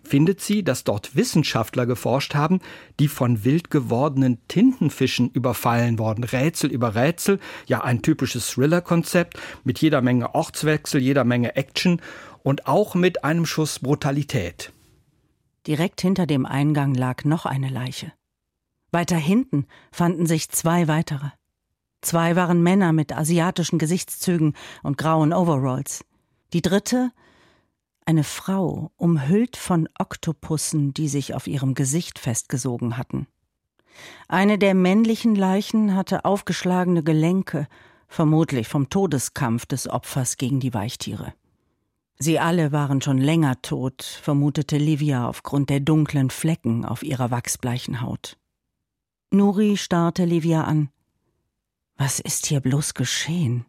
findet 0.03 0.41
sie, 0.41 0.63
dass 0.63 0.83
dort 0.83 1.15
Wissenschaftler 1.15 1.85
geforscht 1.85 2.35
haben, 2.35 2.59
die 2.99 3.07
von 3.07 3.45
wild 3.45 3.69
gewordenen 3.69 4.39
Tintenfischen 4.47 5.29
überfallen 5.31 5.97
worden. 5.97 6.23
Rätsel 6.23 6.71
über 6.71 6.93
Rätsel, 6.93 7.39
ja 7.67 7.83
ein 7.83 8.01
typisches 8.01 8.47
Thriller-Konzept 8.51 9.39
mit 9.63 9.79
jeder 9.79 10.01
Menge 10.01 10.35
Ortswechsel, 10.35 11.01
jeder 11.01 11.23
Menge 11.23 11.55
Action. 11.55 12.01
und 12.43 12.65
auch 12.65 12.95
mit 12.95 13.25
einem 13.25 13.45
Schuss 13.45 13.79
Brutalität. 13.79 14.71
Direkt 15.65 15.99
hinter 15.99 16.25
dem 16.25 16.45
Eingang 16.45 16.93
lag 16.93 17.25
noch 17.25 17.45
eine 17.45 17.67
Leiche. 17.67 18.13
Weiter 18.91 19.17
hinten 19.17 19.65
fanden 19.91 20.25
sich 20.25 20.49
zwei 20.49 20.87
weitere. 20.87 21.29
Zwei 22.01 22.35
waren 22.35 22.61
Männer 22.61 22.93
mit 22.93 23.15
asiatischen 23.15 23.79
Gesichtszügen 23.79 24.53
und 24.83 24.97
grauen 24.97 25.33
Overalls. 25.33 26.05
Die 26.53 26.61
dritte 26.61 27.11
eine 28.07 28.23
Frau, 28.23 28.91
umhüllt 28.95 29.57
von 29.57 29.89
Oktopussen, 29.99 30.93
die 30.93 31.09
sich 31.09 31.33
auf 31.33 31.45
ihrem 31.45 31.73
Gesicht 31.73 32.19
festgesogen 32.19 32.95
hatten. 32.95 33.27
Eine 34.29 34.57
der 34.57 34.75
männlichen 34.75 35.35
Leichen 35.35 35.93
hatte 35.93 36.23
aufgeschlagene 36.23 37.03
Gelenke, 37.03 37.67
vermutlich 38.07 38.69
vom 38.69 38.89
Todeskampf 38.89 39.65
des 39.65 39.89
Opfers 39.89 40.37
gegen 40.37 40.61
die 40.61 40.73
Weichtiere. 40.73 41.33
Sie 42.17 42.39
alle 42.39 42.71
waren 42.71 43.01
schon 43.01 43.17
länger 43.17 43.61
tot, 43.61 44.03
vermutete 44.03 44.77
Livia 44.77 45.27
aufgrund 45.27 45.69
der 45.69 45.81
dunklen 45.81 46.29
Flecken 46.29 46.85
auf 46.85 47.03
ihrer 47.03 47.29
wachsbleichen 47.29 48.01
Haut. 48.01 48.37
Nuri 49.31 49.75
starrte 49.75 50.23
Livia 50.23 50.63
an. 50.63 50.89
Was 51.97 52.19
ist 52.19 52.45
hier 52.45 52.61
bloß 52.61 52.93
geschehen? 52.93 53.65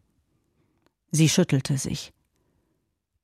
Sie 1.11 1.27
schüttelte 1.27 1.77
sich. 1.77 2.13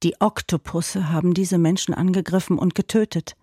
Die 0.04 0.20
Oktopusse 0.20 1.12
haben 1.12 1.34
diese 1.34 1.58
Menschen 1.58 1.94
angegriffen 1.94 2.58
und 2.58 2.76
getötet. 2.76 3.38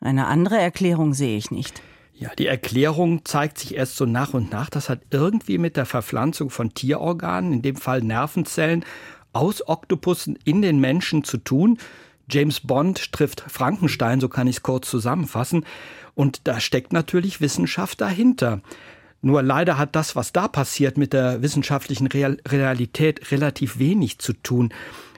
Eine 0.00 0.26
andere 0.26 0.58
Erklärung 0.58 1.14
sehe 1.14 1.38
ich 1.38 1.50
nicht. 1.50 1.80
Ja, 2.12 2.30
die 2.34 2.46
Erklärung 2.46 3.24
zeigt 3.24 3.58
sich 3.58 3.74
erst 3.74 3.96
so 3.96 4.04
nach 4.04 4.34
und 4.34 4.52
nach. 4.52 4.68
Das 4.68 4.90
hat 4.90 5.00
irgendwie 5.10 5.56
mit 5.56 5.76
der 5.76 5.86
Verpflanzung 5.86 6.50
von 6.50 6.74
Tierorganen, 6.74 7.54
in 7.54 7.62
dem 7.62 7.76
Fall 7.76 8.02
Nervenzellen, 8.02 8.84
aus 9.32 9.66
Oktopussen 9.66 10.38
in 10.44 10.60
den 10.60 10.78
Menschen 10.78 11.24
zu 11.24 11.38
tun. 11.38 11.78
James 12.28 12.60
Bond 12.60 13.12
trifft 13.12 13.40
Frankenstein, 13.48 14.20
so 14.20 14.28
kann 14.28 14.46
ich 14.46 14.56
es 14.56 14.62
kurz 14.62 14.90
zusammenfassen. 14.90 15.64
Und 16.14 16.46
da 16.46 16.60
steckt 16.60 16.92
natürlich 16.92 17.40
Wissenschaft 17.40 18.00
dahinter. 18.00 18.60
Nur 19.24 19.42
leider 19.42 19.78
hat 19.78 19.96
das, 19.96 20.16
was 20.16 20.32
da 20.32 20.48
passiert, 20.48 20.98
mit 20.98 21.14
der 21.14 21.40
wissenschaftlichen 21.40 22.08
Realität 22.08 23.30
relativ 23.32 23.78
wenig 23.78 24.18
zu 24.18 24.34
tun. 24.34 24.72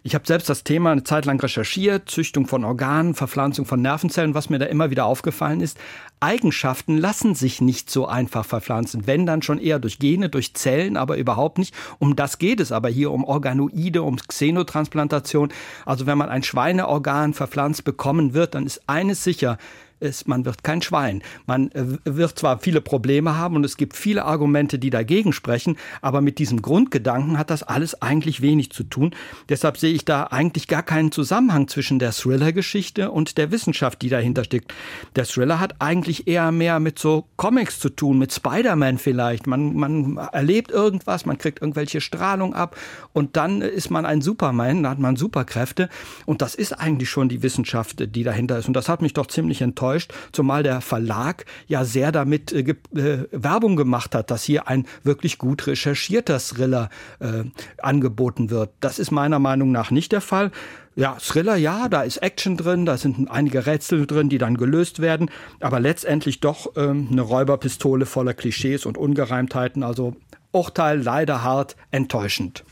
Ich 0.04 0.14
habe 0.14 0.24
selbst 0.24 0.48
das 0.48 0.62
Thema 0.62 0.92
eine 0.92 1.02
Zeit 1.02 1.24
lang 1.24 1.40
recherchiert, 1.40 2.08
Züchtung 2.08 2.46
von 2.46 2.62
Organen, 2.62 3.14
Verpflanzung 3.14 3.66
von 3.66 3.82
Nervenzellen. 3.82 4.34
Was 4.34 4.48
mir 4.48 4.60
da 4.60 4.66
immer 4.66 4.90
wieder 4.90 5.06
aufgefallen 5.06 5.60
ist, 5.60 5.76
Eigenschaften 6.20 6.96
lassen 6.96 7.34
sich 7.34 7.60
nicht 7.60 7.90
so 7.90 8.06
einfach 8.06 8.44
verpflanzen. 8.44 9.08
Wenn 9.08 9.26
dann 9.26 9.42
schon 9.42 9.58
eher 9.58 9.80
durch 9.80 9.98
Gene, 9.98 10.28
durch 10.28 10.54
Zellen, 10.54 10.96
aber 10.96 11.16
überhaupt 11.16 11.58
nicht. 11.58 11.74
Um 11.98 12.14
das 12.14 12.38
geht 12.38 12.60
es 12.60 12.70
aber 12.70 12.88
hier, 12.88 13.10
um 13.10 13.24
Organoide, 13.24 14.04
um 14.04 14.18
Xenotransplantation. 14.18 15.48
Also 15.84 16.06
wenn 16.06 16.16
man 16.16 16.28
ein 16.28 16.44
Schweineorgan 16.44 17.34
verpflanzt 17.34 17.82
bekommen 17.82 18.32
wird, 18.32 18.54
dann 18.54 18.64
ist 18.64 18.88
eines 18.88 19.24
sicher, 19.24 19.58
ist, 20.00 20.28
man 20.28 20.44
wird 20.44 20.62
kein 20.62 20.82
Schwein. 20.82 21.22
Man 21.46 21.70
äh, 21.72 21.84
wird 22.04 22.38
zwar 22.38 22.58
viele 22.58 22.80
Probleme 22.80 23.36
haben 23.36 23.56
und 23.56 23.64
es 23.64 23.76
gibt 23.76 23.96
viele 23.96 24.24
Argumente, 24.24 24.78
die 24.78 24.90
dagegen 24.90 25.32
sprechen, 25.32 25.76
aber 26.02 26.20
mit 26.20 26.38
diesem 26.38 26.60
Grundgedanken 26.62 27.38
hat 27.38 27.50
das 27.50 27.62
alles 27.62 28.00
eigentlich 28.02 28.42
wenig 28.42 28.70
zu 28.70 28.84
tun. 28.84 29.14
Deshalb 29.48 29.78
sehe 29.78 29.94
ich 29.94 30.04
da 30.04 30.24
eigentlich 30.24 30.68
gar 30.68 30.82
keinen 30.82 31.12
Zusammenhang 31.12 31.68
zwischen 31.68 31.98
der 31.98 32.12
Thriller-Geschichte 32.12 33.10
und 33.10 33.38
der 33.38 33.50
Wissenschaft, 33.50 34.02
die 34.02 34.08
dahinter 34.08 34.44
steckt. 34.44 34.74
Der 35.16 35.24
Thriller 35.24 35.60
hat 35.60 35.76
eigentlich 35.80 36.26
eher 36.28 36.52
mehr 36.52 36.78
mit 36.78 36.98
so 36.98 37.26
Comics 37.36 37.80
zu 37.80 37.88
tun, 37.88 38.18
mit 38.18 38.32
Spider-Man 38.32 38.98
vielleicht. 38.98 39.46
Man, 39.46 39.74
man 39.74 40.16
erlebt 40.16 40.70
irgendwas, 40.70 41.24
man 41.24 41.38
kriegt 41.38 41.62
irgendwelche 41.62 42.00
Strahlung 42.00 42.54
ab 42.54 42.76
und 43.12 43.36
dann 43.36 43.62
ist 43.62 43.90
man 43.90 44.04
ein 44.04 44.20
Superman, 44.20 44.82
da 44.82 44.90
hat 44.90 44.98
man 44.98 45.16
Superkräfte 45.16 45.88
und 46.26 46.42
das 46.42 46.54
ist 46.54 46.72
eigentlich 46.72 47.08
schon 47.08 47.28
die 47.28 47.42
Wissenschaft, 47.42 48.14
die 48.14 48.22
dahinter 48.22 48.58
ist. 48.58 48.68
Und 48.68 48.74
das 48.74 48.88
hat 48.88 49.00
mich 49.00 49.14
doch 49.14 49.26
ziemlich 49.26 49.62
enttäuscht 49.62 49.85
enttäuscht, 49.86 50.12
zumal 50.32 50.62
der 50.62 50.80
Verlag 50.80 51.44
ja 51.66 51.84
sehr 51.84 52.12
damit 52.12 52.52
äh, 52.52 52.74
äh, 52.94 53.26
Werbung 53.30 53.76
gemacht 53.76 54.14
hat, 54.14 54.30
dass 54.30 54.42
hier 54.42 54.68
ein 54.68 54.86
wirklich 55.02 55.38
gut 55.38 55.66
recherchierter 55.66 56.38
Thriller 56.38 56.90
äh, 57.20 57.44
angeboten 57.78 58.50
wird. 58.50 58.70
Das 58.80 58.98
ist 58.98 59.10
meiner 59.10 59.38
Meinung 59.38 59.70
nach 59.72 59.90
nicht 59.90 60.12
der 60.12 60.20
Fall. 60.20 60.50
Ja, 60.96 61.16
Thriller, 61.20 61.56
ja, 61.56 61.88
da 61.88 62.02
ist 62.02 62.18
Action 62.18 62.56
drin, 62.56 62.86
da 62.86 62.96
sind 62.96 63.30
einige 63.30 63.66
Rätsel 63.66 64.06
drin, 64.06 64.30
die 64.30 64.38
dann 64.38 64.56
gelöst 64.56 65.00
werden, 65.00 65.30
aber 65.60 65.78
letztendlich 65.78 66.40
doch 66.40 66.72
ähm, 66.76 67.08
eine 67.12 67.20
Räuberpistole 67.20 68.06
voller 68.06 68.32
Klischees 68.32 68.86
und 68.86 68.96
Ungereimtheiten. 68.96 69.82
Also 69.82 70.16
Urteil 70.52 71.02
leider 71.02 71.42
hart, 71.42 71.76
enttäuschend. 71.90 72.64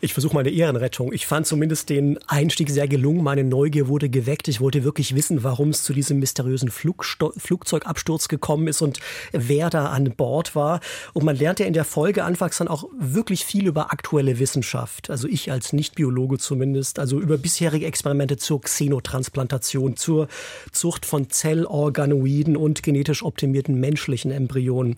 Ich 0.00 0.12
versuche 0.12 0.34
meine 0.34 0.50
Ehrenrettung. 0.50 1.12
Ich 1.12 1.26
fand 1.26 1.44
zumindest 1.44 1.88
den 1.88 2.20
Einstieg 2.28 2.70
sehr 2.70 2.86
gelungen. 2.86 3.24
Meine 3.24 3.42
Neugier 3.42 3.88
wurde 3.88 4.08
geweckt. 4.08 4.46
Ich 4.46 4.60
wollte 4.60 4.84
wirklich 4.84 5.16
wissen, 5.16 5.42
warum 5.42 5.70
es 5.70 5.82
zu 5.82 5.92
diesem 5.92 6.20
mysteriösen 6.20 6.70
Flugsto 6.70 7.32
Flugzeugabsturz 7.36 8.28
gekommen 8.28 8.68
ist 8.68 8.80
und 8.80 9.00
wer 9.32 9.70
da 9.70 9.86
an 9.86 10.12
Bord 10.12 10.54
war. 10.54 10.78
Und 11.14 11.24
man 11.24 11.34
lernt 11.34 11.58
ja 11.58 11.66
in 11.66 11.72
der 11.72 11.84
Folge 11.84 12.22
anfangs 12.22 12.58
dann 12.58 12.68
auch 12.68 12.84
wirklich 12.96 13.44
viel 13.44 13.66
über 13.66 13.92
aktuelle 13.92 14.38
Wissenschaft. 14.38 15.10
Also 15.10 15.26
ich 15.26 15.50
als 15.50 15.72
Nicht-Biologe 15.72 16.38
zumindest. 16.38 17.00
Also 17.00 17.18
über 17.18 17.36
bisherige 17.36 17.86
Experimente 17.86 18.36
zur 18.36 18.60
Xenotransplantation, 18.60 19.96
zur 19.96 20.28
Zucht 20.70 21.06
von 21.06 21.28
Zellorganoiden 21.28 22.56
und 22.56 22.84
genetisch 22.84 23.24
optimierten 23.24 23.80
menschlichen 23.80 24.30
Embryonen. 24.30 24.94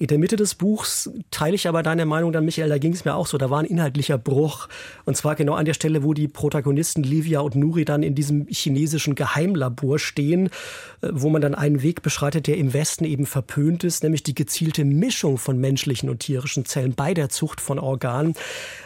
In 0.00 0.06
der 0.06 0.18
Mitte 0.18 0.36
des 0.36 0.54
Buchs 0.54 1.10
teile 1.30 1.54
ich 1.54 1.68
aber 1.68 1.82
deine 1.82 2.06
Meinung 2.06 2.32
dann, 2.32 2.46
Michael, 2.46 2.70
da 2.70 2.78
ging 2.78 2.94
es 2.94 3.04
mir 3.04 3.14
auch 3.14 3.26
so. 3.26 3.36
Da 3.36 3.50
war 3.50 3.58
ein 3.58 3.66
inhaltlicher 3.66 4.16
Bruch. 4.16 4.66
Und 5.04 5.14
zwar 5.14 5.34
genau 5.34 5.52
an 5.52 5.66
der 5.66 5.74
Stelle, 5.74 6.02
wo 6.02 6.14
die 6.14 6.26
Protagonisten 6.26 7.02
Livia 7.02 7.40
und 7.40 7.54
Nuri 7.54 7.84
dann 7.84 8.02
in 8.02 8.14
diesem 8.14 8.46
chinesischen 8.48 9.14
Geheimlabor 9.14 9.98
stehen, 9.98 10.46
äh, 11.02 11.10
wo 11.12 11.28
man 11.28 11.42
dann 11.42 11.54
einen 11.54 11.82
Weg 11.82 12.00
beschreitet, 12.00 12.46
der 12.46 12.56
im 12.56 12.72
Westen 12.72 13.04
eben 13.04 13.26
verpönt 13.26 13.84
ist, 13.84 14.02
nämlich 14.02 14.22
die 14.22 14.34
gezielte 14.34 14.86
Mischung 14.86 15.36
von 15.36 15.58
menschlichen 15.58 16.08
und 16.08 16.20
tierischen 16.20 16.64
Zellen 16.64 16.94
bei 16.94 17.12
der 17.12 17.28
Zucht 17.28 17.60
von 17.60 17.78
Organen. 17.78 18.32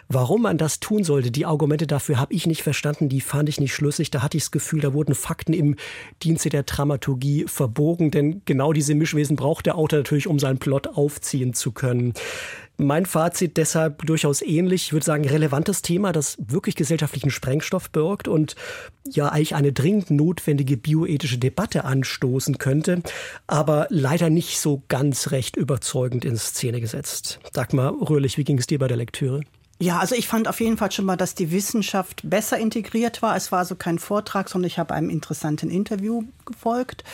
Warum 0.09 0.43
man 0.43 0.59
das 0.59 0.81
tun 0.81 1.05
sollte, 1.05 1.31
die 1.31 1.47
Argumente 1.47 1.87
dafür 1.87 2.19
habe 2.19 2.35
ich 2.35 2.49
nicht 2.49 2.65
verstanden, 2.65 3.09
die 3.09 3.21
fand 3.21 3.49
ich 3.49 3.61
nicht 3.61 3.73
schlüssig. 3.73 4.11
Da 4.11 4.21
hatte 4.21 4.37
ich 4.37 4.43
das 4.43 4.51
Gefühl, 4.51 4.81
da 4.81 4.93
wurden 4.93 5.15
Fakten 5.15 5.53
im 5.53 5.77
Dienste 6.25 6.49
der 6.49 6.65
Dramaturgie 6.65 7.45
verbogen, 7.47 8.11
denn 8.11 8.43
genau 8.45 8.73
diese 8.73 8.97
Mischwesen 8.97 9.37
braucht 9.37 9.67
der 9.67 9.79
Autor 9.79 10.01
natürlich, 10.01 10.27
um 10.27 10.41
seinen 10.41 10.59
Plot 10.59 10.89
aufziehen 11.05 11.55
zu 11.55 11.73
können. 11.73 12.15
Mein 12.77 13.07
Fazit 13.07 13.57
deshalb 13.57 14.05
durchaus 14.05 14.43
ähnlich. 14.43 14.87
Ich 14.87 14.93
würde 14.93 15.07
sagen, 15.07 15.29
relevantes 15.29 15.83
Thema, 15.83 16.11
das 16.11 16.37
wirklich 16.39 16.75
gesellschaftlichen 16.75 17.31
Sprengstoff 17.31 17.91
birgt 17.91 18.27
und 18.27 18.57
ja 19.09 19.29
eigentlich 19.29 19.55
eine 19.55 19.73
dringend 19.73 20.11
notwendige 20.11 20.77
bioethische 20.77 21.39
Debatte 21.39 21.85
anstoßen 21.85 22.59
könnte, 22.59 23.03
aber 23.47 23.87
leider 23.91 24.29
nicht 24.29 24.59
so 24.59 24.83
ganz 24.89 25.31
recht 25.31 25.57
überzeugend 25.57 26.25
in 26.25 26.37
Szene 26.37 26.81
gesetzt. 26.81 27.39
Dagmar 27.53 27.95
Röhrlich, 28.01 28.39
wie 28.39 28.45
ging 28.45 28.59
es 28.59 28.67
dir 28.67 28.81
bei 28.81 28.89
der 28.89 28.97
Lektüre? 28.97 29.43
Ja, 29.79 29.99
also 29.99 30.15
ich 30.17 30.27
fand 30.27 30.49
auf 30.49 30.61
jeden 30.61 30.77
Fall 30.77 30.91
schon 30.91 31.05
mal, 31.05 31.17
dass 31.17 31.35
die 31.35 31.53
Wissenschaft 31.53 32.23
besser 32.25 32.59
integriert 32.59 33.23
war. 33.23 33.37
Es 33.37 33.53
war 33.53 33.61
also 33.61 33.77
kein 33.77 33.99
Vortrag, 33.99 34.49
sondern 34.49 34.67
ich 34.67 34.79
habe 34.79 34.95
einem 34.95 35.11
interessanten 35.11 35.71
Interview 35.71 36.23
gefolgt 36.45 37.05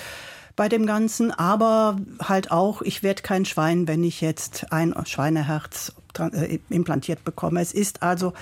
bei 0.61 0.69
dem 0.69 0.85
Ganzen, 0.85 1.31
aber 1.31 1.97
halt 2.23 2.51
auch, 2.51 2.83
ich 2.83 3.03
werde 3.03 3.23
kein 3.23 3.47
Schwein, 3.47 3.89
wenn 3.89 4.05
ich 4.05 4.21
jetzt 4.21 4.71
ein 4.75 4.95
Schweineherz 5.07 5.95
äh, 6.19 6.59
implantiert 6.69 7.25
bekomme. 7.25 7.63
Es 7.63 7.73
ist 7.73 8.03
also 8.03 8.35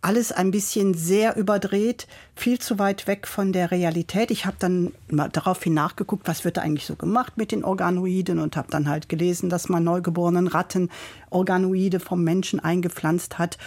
alles 0.00 0.30
ein 0.30 0.52
bisschen 0.52 0.94
sehr 0.94 1.34
überdreht, 1.34 2.06
viel 2.36 2.60
zu 2.60 2.78
weit 2.78 3.08
weg 3.08 3.26
von 3.26 3.52
der 3.52 3.72
Realität. 3.72 4.30
Ich 4.30 4.46
habe 4.46 4.54
dann 4.60 4.92
mal 5.10 5.28
daraufhin 5.28 5.74
nachgeguckt, 5.74 6.28
was 6.28 6.44
wird 6.44 6.56
da 6.56 6.60
eigentlich 6.60 6.86
so 6.86 6.94
gemacht 6.94 7.36
mit 7.36 7.50
den 7.50 7.64
Organoiden 7.64 8.38
und 8.38 8.56
habe 8.56 8.70
dann 8.70 8.88
halt 8.88 9.08
gelesen, 9.08 9.50
dass 9.50 9.68
man 9.68 9.82
neugeborenen 9.82 10.46
Ratten 10.46 10.88
Organoide 11.30 11.98
vom 11.98 12.22
Menschen 12.22 12.60
eingepflanzt 12.60 13.40
hat 13.40 13.58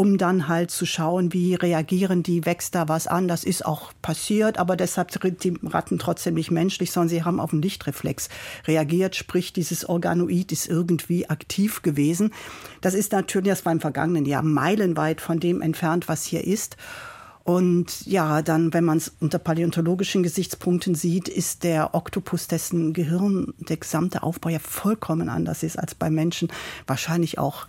um 0.00 0.16
dann 0.16 0.48
halt 0.48 0.70
zu 0.70 0.86
schauen, 0.86 1.34
wie 1.34 1.54
reagieren 1.54 2.22
die, 2.22 2.46
wächst 2.46 2.74
da 2.74 2.88
was 2.88 3.06
an. 3.06 3.28
Das 3.28 3.44
ist 3.44 3.66
auch 3.66 3.92
passiert, 4.00 4.56
aber 4.56 4.74
deshalb 4.74 5.10
sind 5.12 5.44
die 5.44 5.58
Ratten 5.62 5.98
trotzdem 5.98 6.36
nicht 6.36 6.50
menschlich, 6.50 6.90
sondern 6.90 7.10
sie 7.10 7.22
haben 7.22 7.38
auf 7.38 7.50
den 7.50 7.60
Lichtreflex 7.60 8.30
reagiert, 8.66 9.14
sprich 9.14 9.52
dieses 9.52 9.86
Organoid 9.86 10.52
ist 10.52 10.70
irgendwie 10.70 11.28
aktiv 11.28 11.82
gewesen. 11.82 12.32
Das 12.80 12.94
ist 12.94 13.12
natürlich, 13.12 13.50
das 13.50 13.66
war 13.66 13.72
im 13.72 13.80
vergangenen 13.80 14.24
Jahr 14.24 14.42
meilenweit 14.42 15.20
von 15.20 15.38
dem 15.38 15.60
entfernt, 15.60 16.08
was 16.08 16.24
hier 16.24 16.44
ist. 16.44 16.78
Und 17.44 18.06
ja, 18.06 18.40
dann, 18.40 18.72
wenn 18.72 18.84
man 18.84 18.96
es 18.96 19.12
unter 19.20 19.38
paläontologischen 19.38 20.22
Gesichtspunkten 20.22 20.94
sieht, 20.94 21.28
ist 21.28 21.62
der 21.62 21.94
Oktopus, 21.94 22.48
dessen 22.48 22.94
Gehirn, 22.94 23.52
der 23.58 23.76
gesamte 23.76 24.22
Aufbau 24.22 24.48
ja 24.48 24.60
vollkommen 24.60 25.28
anders 25.28 25.62
ist 25.62 25.78
als 25.78 25.94
bei 25.94 26.08
Menschen, 26.08 26.48
wahrscheinlich 26.86 27.38
auch 27.38 27.66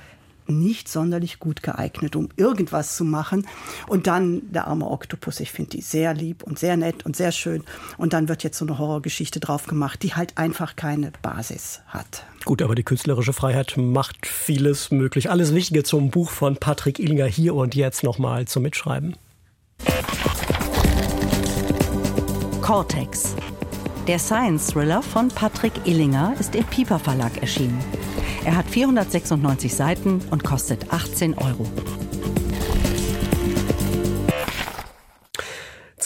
nicht 0.48 0.88
sonderlich 0.90 1.40
gut 1.40 1.64
geeignet, 1.64 2.16
um 2.16 2.30
irgendwas 2.36 2.96
zu 2.96 3.04
machen. 3.04 3.48
Und 3.88 4.08
dann 4.08 4.42
der 4.52 4.68
arme 4.68 4.88
Oktopus, 4.88 5.40
ich 5.40 5.52
finde 5.52 5.72
die 5.72 5.82
sehr 5.82 6.14
lieb 6.14 6.44
und 6.44 6.60
sehr 6.60 6.78
nett 6.78 7.06
und 7.06 7.16
sehr 7.16 7.32
schön. 7.32 7.64
Und 7.98 8.14
dann 8.14 8.28
wird 8.28 8.44
jetzt 8.44 8.58
so 8.58 8.66
eine 8.66 8.78
Horrorgeschichte 8.78 9.40
drauf 9.40 9.68
gemacht, 9.68 10.04
die 10.04 10.14
halt 10.14 10.38
einfach 10.38 10.76
keine 10.76 11.12
Basis 11.22 11.82
hat. 11.88 12.26
Gut, 12.46 12.62
aber 12.62 12.76
die 12.76 12.84
künstlerische 12.84 13.34
Freiheit 13.34 13.76
macht 13.78 14.26
vieles 14.26 14.92
möglich. 14.92 15.30
Alles 15.30 15.54
Wichtige 15.54 15.84
zum 15.84 16.10
Buch 16.10 16.32
von 16.32 16.58
Patrick 16.58 17.00
Illinger 17.00 17.28
hier 17.28 17.56
und 17.56 17.76
jetzt 17.76 18.04
nochmal 18.04 18.48
zum 18.48 18.64
Mitschreiben. 18.64 19.16
Cortex. 22.62 23.36
Der 24.08 24.18
Science-Thriller 24.18 25.04
von 25.04 25.28
Patrick 25.28 25.74
Illinger 25.86 26.34
ist 26.40 26.56
im 26.56 26.64
Piper 26.66 26.98
Verlag 26.98 27.38
erschienen. 27.42 27.80
Er 28.44 28.56
hat 28.56 28.68
496 28.68 29.76
Seiten 29.76 30.22
und 30.32 30.44
kostet 30.44 30.92
18 30.92 31.38
Euro. 31.38 31.68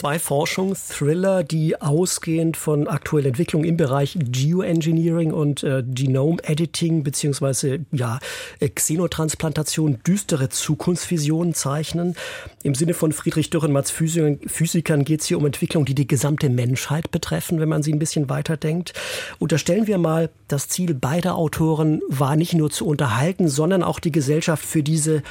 Zwei 0.05 0.19
Forschungsthriller, 0.19 1.43
die 1.43 1.81
ausgehend 1.81 2.57
von 2.57 2.87
aktuellen 2.87 3.25
Entwicklungen 3.25 3.67
im 3.67 3.75
Bereich 3.75 4.15
Geoengineering 4.19 5.33
und 5.33 5.63
äh, 5.63 5.83
Genome 5.83 6.37
Editing 6.43 7.01
beziehungsweise 7.01 7.79
ja, 7.91 8.19
äh, 8.59 8.69
Xenotransplantation 8.69 10.03
düstere 10.05 10.49
Zukunftsvisionen 10.49 11.55
zeichnen. 11.55 12.15
Im 12.61 12.75
Sinne 12.75 12.93
von 12.93 13.13
Friedrich 13.13 13.49
Dürrenmatts 13.49 13.89
Physikern 13.89 15.05
geht 15.05 15.21
es 15.21 15.25
hier 15.25 15.39
um 15.39 15.45
Entwicklungen, 15.47 15.87
die 15.87 15.95
die 15.95 16.05
gesamte 16.05 16.51
Menschheit 16.51 17.09
betreffen, 17.09 17.59
wenn 17.59 17.69
man 17.69 17.81
sie 17.81 17.91
ein 17.91 17.97
bisschen 17.97 18.29
weiterdenkt. 18.29 18.93
Unterstellen 19.39 19.87
wir 19.87 19.97
mal, 19.97 20.29
das 20.47 20.67
Ziel 20.67 20.93
beider 20.93 21.33
Autoren 21.33 22.03
war 22.09 22.35
nicht 22.35 22.53
nur 22.53 22.69
zu 22.69 22.85
unterhalten, 22.85 23.47
sondern 23.47 23.81
auch 23.81 23.99
die 23.99 24.11
Gesellschaft 24.11 24.63
für 24.63 24.83
diese 24.83 25.23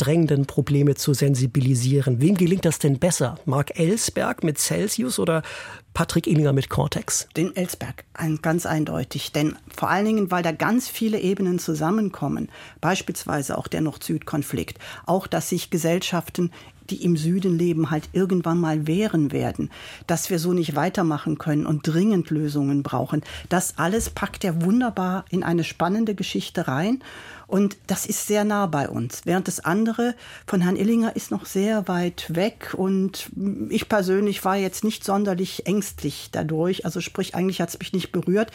drängenden 0.00 0.46
Probleme 0.46 0.94
zu 0.94 1.12
sensibilisieren. 1.12 2.20
Wem 2.20 2.36
gelingt 2.36 2.64
das 2.64 2.78
denn 2.78 2.98
besser? 2.98 3.38
Mark 3.44 3.78
Ellsberg 3.78 4.42
mit 4.42 4.58
Celsius 4.58 5.18
oder 5.18 5.42
Patrick 5.94 6.26
Illinger 6.26 6.52
mit 6.52 6.70
Cortex? 6.70 7.28
Den 7.36 7.54
Ellsberg, 7.54 8.04
ganz 8.42 8.64
eindeutig. 8.64 9.32
Denn 9.32 9.56
vor 9.74 9.90
allen 9.90 10.06
Dingen, 10.06 10.30
weil 10.30 10.42
da 10.42 10.52
ganz 10.52 10.88
viele 10.88 11.20
Ebenen 11.20 11.58
zusammenkommen. 11.58 12.48
Beispielsweise 12.80 13.58
auch 13.58 13.66
der 13.66 13.80
Nord-Süd-Konflikt. 13.80 14.78
Auch, 15.06 15.26
dass 15.26 15.48
sich 15.48 15.70
Gesellschaften 15.70 16.50
die 16.90 17.04
im 17.04 17.16
Süden 17.16 17.56
leben, 17.56 17.90
halt 17.90 18.08
irgendwann 18.12 18.58
mal 18.58 18.86
wehren 18.86 19.32
werden, 19.32 19.70
dass 20.06 20.30
wir 20.30 20.38
so 20.38 20.52
nicht 20.52 20.74
weitermachen 20.74 21.38
können 21.38 21.66
und 21.66 21.86
dringend 21.86 22.30
Lösungen 22.30 22.82
brauchen. 22.82 23.22
Das 23.48 23.78
alles 23.78 24.10
packt 24.10 24.44
er 24.44 24.64
wunderbar 24.64 25.24
in 25.30 25.42
eine 25.42 25.64
spannende 25.64 26.14
Geschichte 26.14 26.68
rein. 26.68 27.02
Und 27.46 27.76
das 27.88 28.06
ist 28.06 28.28
sehr 28.28 28.44
nah 28.44 28.66
bei 28.66 28.88
uns. 28.88 29.22
Während 29.24 29.48
das 29.48 29.58
andere 29.58 30.14
von 30.46 30.60
Herrn 30.60 30.76
Illinger 30.76 31.16
ist 31.16 31.32
noch 31.32 31.46
sehr 31.46 31.88
weit 31.88 32.26
weg. 32.36 32.74
Und 32.76 33.28
ich 33.70 33.88
persönlich 33.88 34.44
war 34.44 34.56
jetzt 34.56 34.84
nicht 34.84 35.04
sonderlich 35.04 35.66
ängstlich 35.80 36.28
dadurch. 36.30 36.84
Also 36.84 37.00
sprich, 37.00 37.34
eigentlich 37.34 37.60
hat 37.62 37.70
es 37.70 37.78
mich 37.78 37.94
nicht 37.94 38.12
berührt. 38.12 38.50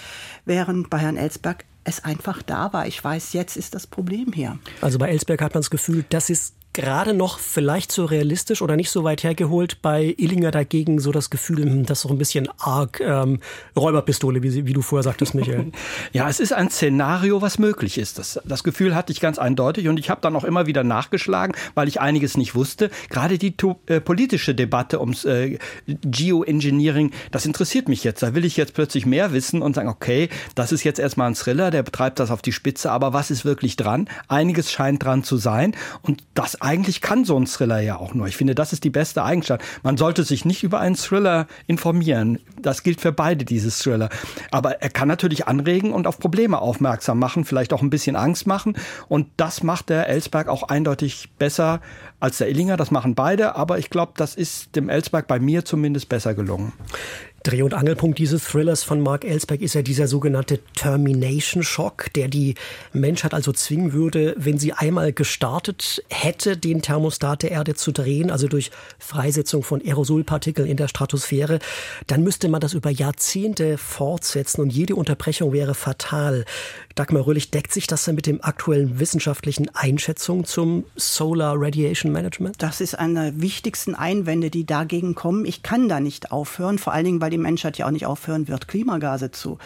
Während 0.46 0.92
bei 0.92 1.00
Herrn 1.00 1.18
Ellsberg 1.18 1.66
es 1.84 2.04
einfach 2.04 2.44
da 2.44 2.72
war. 2.72 2.86
Ich 2.86 3.04
weiß, 3.04 3.34
jetzt 3.34 3.58
ist 3.58 3.74
das 3.74 3.88
Problem 3.88 4.32
hier. 4.32 4.60
Also 4.82 5.00
bei 5.00 5.10
Ellsberg 5.10 5.42
hat 5.42 5.56
man 5.56 5.62
das 5.62 5.72
Gefühl, 5.72 6.06
das 6.10 6.30
ist 6.30 6.54
gerade 6.76 7.14
noch 7.14 7.40
vielleicht 7.40 7.92
so 7.92 8.04
realistisch 8.04 8.62
oder 8.62 8.76
nicht 8.76 8.92
so 8.92 9.06
weit 9.06 9.24
hergeholt. 9.24 9.82
Bei 9.82 10.14
Illinger 10.18 10.52
dagegen 10.52 11.00
so 11.00 11.14
das 11.14 11.30
Gefühl, 11.30 11.64
hm, 11.64 11.86
das 11.86 12.00
ist 12.00 12.02
so 12.04 12.10
ein 12.10 12.18
bisschen 12.18 12.50
arg 12.60 13.00
ähm, 13.00 13.40
Räuberpistole, 13.78 14.44
wie, 14.44 14.66
wie, 14.68 14.74
du 14.74 14.82
vorher 14.82 15.04
sagtest, 15.04 15.34
Michael. 15.36 15.72
ja, 16.12 16.28
es 16.28 16.42
ist 16.42 16.52
ein 16.52 16.70
Szenario, 16.70 17.42
was 17.42 17.60
möglich 17.60 17.98
ist. 17.98 18.20
Das, 18.20 18.42
das 18.44 18.64
Gefühl 18.64 18.94
hatte 18.94 19.14
ich 19.14 19.22
ganz 19.22 19.40
eindeutig 19.40 19.88
und 19.88 19.98
ich 20.00 20.10
habe 20.10 20.20
dann 20.20 20.36
auch 20.36 20.44
immer 20.44 20.66
wieder 20.66 20.84
nachgeschlagen, 20.84 21.56
weil 21.76 21.88
ich 21.88 22.02
einiges 22.02 22.36
nicht 22.36 22.56
wusste. 22.56 22.92
Gerade 23.10 23.38
die 23.38 23.56
äh, 23.88 24.02
politische 24.02 24.54
Debatte 24.54 25.00
ums 25.00 25.24
äh, 25.24 25.58
Geoengineering, 25.88 27.12
das 27.32 27.46
interessiert 27.46 27.88
mich 27.88 28.04
jetzt. 28.04 28.22
Da 28.22 28.36
will 28.36 28.44
ich 28.44 28.58
jetzt 28.58 28.74
plötzlich 28.74 29.06
mehr 29.06 29.32
wissen 29.32 29.62
und 29.62 29.76
sagen, 29.76 29.88
okay, 29.88 30.28
das 30.56 30.74
ist 30.74 30.84
jetzt 30.84 31.00
erstmal 31.00 31.30
ein 31.30 31.36
Thriller, 31.36 31.72
der 31.72 31.84
betreibt 31.84 32.20
das 32.20 32.32
auf 32.32 32.42
die 32.42 32.52
Spitze, 32.52 32.92
aber 32.92 33.14
was 33.14 33.32
ist 33.32 33.46
wirklich 33.46 33.78
dran? 33.78 34.10
Einiges 34.28 34.74
scheint 34.74 35.02
dran 35.02 35.24
zu 35.24 35.38
sein 35.38 35.74
und 36.02 36.22
das 36.34 36.65
eigentlich 36.66 37.00
kann 37.00 37.26
so 37.26 37.40
ein 37.40 37.46
Thriller 37.46 37.80
ja 37.80 37.98
auch 37.98 38.16
nur. 38.16 38.26
Ich 38.28 38.38
finde, 38.38 38.56
das 38.56 38.74
ist 38.74 38.84
die 38.84 38.90
beste 38.90 39.24
Eigenschaft. 39.24 39.64
Man 39.84 39.98
sollte 39.98 40.24
sich 40.24 40.46
nicht 40.46 40.64
über 40.64 40.80
einen 40.80 40.96
Thriller 40.96 41.46
informieren. 41.68 42.40
Das 42.60 42.82
gilt 42.82 43.02
für 43.02 43.12
beide, 43.12 43.46
dieses 43.46 43.78
Thriller. 43.78 44.10
Aber 44.50 44.82
er 44.82 44.90
kann 44.90 45.08
natürlich 45.08 45.48
anregen 45.48 45.94
und 45.94 46.08
auf 46.08 46.18
Probleme 46.18 46.60
aufmerksam 46.60 47.20
machen, 47.20 47.46
vielleicht 47.46 47.72
auch 47.72 47.84
ein 47.84 47.92
bisschen 47.92 48.16
Angst 48.16 48.48
machen. 48.48 48.76
Und 49.08 49.28
das 49.38 49.62
macht 49.62 49.90
der 49.90 50.10
Ellsberg 50.10 50.48
auch 50.48 50.64
eindeutig 50.64 51.30
besser 51.38 51.82
als 52.20 52.40
der 52.40 52.50
Illinger. 52.50 52.78
Das 52.78 52.90
machen 52.90 53.14
beide. 53.14 53.56
Aber 53.56 53.78
ich 53.78 53.92
glaube, 53.92 54.14
das 54.18 54.34
ist 54.34 54.76
dem 54.76 54.90
Ellsberg 54.90 55.28
bei 55.28 55.40
mir 55.40 55.66
zumindest 55.66 56.10
besser 56.10 56.34
gelungen. 56.34 56.74
Dreh- 57.46 57.62
und 57.62 57.76
Angelpunkt 57.76 58.18
dieses 58.18 58.44
Thrillers 58.44 58.84
von 58.84 59.02
Mark 59.02 59.24
Ellsberg 59.24 59.62
ist 59.62 59.76
ja 59.76 59.84
dieser 59.84 60.08
sogenannte 60.08 60.58
Termination 60.74 61.62
Shock, 61.62 62.12
der 62.16 62.28
die 62.28 62.56
Menschheit 62.92 63.36
also 63.36 63.52
zwingen 63.52 63.94
würde, 63.94 64.34
wenn 64.36 64.58
sie 64.58 64.74
einmal 64.74 65.14
gestartet 65.14 66.04
hätte, 66.10 66.58
den 66.58 66.82
Thermostat 66.82 67.44
der 67.44 67.52
Erde 67.52 67.76
zu 67.76 67.92
drehen, 67.92 68.32
also 68.32 68.48
durch 68.48 68.72
Freisetzung 68.98 69.62
von 69.62 69.80
Aerosolpartikeln 69.80 70.68
in 70.68 70.76
der 70.76 70.88
Stratosphäre, 70.88 71.60
dann 72.08 72.24
müsste 72.24 72.50
man 72.50 72.62
das 72.62 72.74
über 72.74 72.90
Jahrzehnte 72.90 73.78
fortsetzen 73.78 74.62
und 74.62 74.74
jede 74.74 74.96
Unterbrechung 74.96 75.54
wäre 75.54 75.76
fatal. 75.76 76.46
Dagmar 76.96 77.28
Röhlich, 77.28 77.52
deckt 77.52 77.74
sich 77.74 77.88
das 77.88 78.06
denn 78.06 78.16
mit 78.16 78.26
dem 78.26 78.42
aktuellen 78.42 79.02
wissenschaftlichen 79.02 79.70
Einschätzungen 79.76 80.46
zum 80.46 80.86
Solar 80.96 81.56
Radiation 81.58 82.14
Management? 82.14 82.64
Das 82.64 82.80
ist 82.80 82.98
einer 82.98 83.32
der 83.32 83.42
wichtigsten 83.42 83.96
Einwände, 83.96 84.50
die 84.50 84.66
dagegen 84.66 85.14
kommen. 85.14 85.44
Ich 85.44 85.62
kann 85.62 85.90
da 85.90 86.00
nicht 86.00 86.32
aufhören, 86.32 86.80
vor 86.80 86.94
allen 86.94 87.04
Dingen, 87.04 87.20
weil 87.20 87.32
die 87.32 87.38
Menschheit 87.38 87.78
ja 87.78 87.88
auch 87.88 87.92
nicht 87.92 88.06
aufhören 88.06 88.48
wird, 88.48 88.70
Klimagase 88.70 89.32
zu 89.32 89.58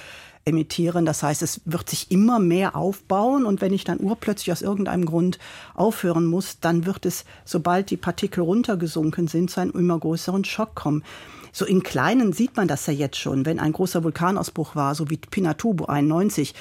emittieren. 0.44 1.06
Das 1.06 1.22
heißt, 1.22 1.44
es 1.44 1.62
wird 1.66 1.88
sich 1.88 2.10
immer 2.10 2.40
mehr 2.40 2.76
aufbauen 2.76 3.46
und 3.46 3.62
wenn 3.62 3.74
ich 3.74 3.84
dann 3.84 4.00
urplötzlich 4.00 4.52
aus 4.52 4.64
irgendeinem 4.64 5.06
Grund 5.06 5.38
aufhören 5.76 6.26
muss, 6.26 6.60
dann 6.60 6.88
wird 6.88 7.06
es, 7.06 7.26
sobald 7.46 7.92
die 7.92 7.98
Partikel 7.98 8.42
runtergesunken 8.42 9.28
sind, 9.28 9.52
zu 9.52 9.62
einem 9.62 9.74
immer 9.74 10.00
größeren 10.00 10.46
Schock 10.46 10.74
kommen. 10.74 11.04
So 11.52 11.66
in 11.66 11.84
Kleinen 11.84 12.34
sieht 12.34 12.56
man 12.58 12.68
das 12.68 12.86
ja 12.86 12.94
jetzt 12.94 13.18
schon. 13.18 13.46
Wenn 13.46 13.60
ein 13.60 13.72
großer 13.72 14.04
Vulkanausbruch 14.04 14.76
war, 14.76 14.96
so 14.96 15.10
wie 15.10 15.18
Pinatubo 15.18 15.86
91, 15.86 16.54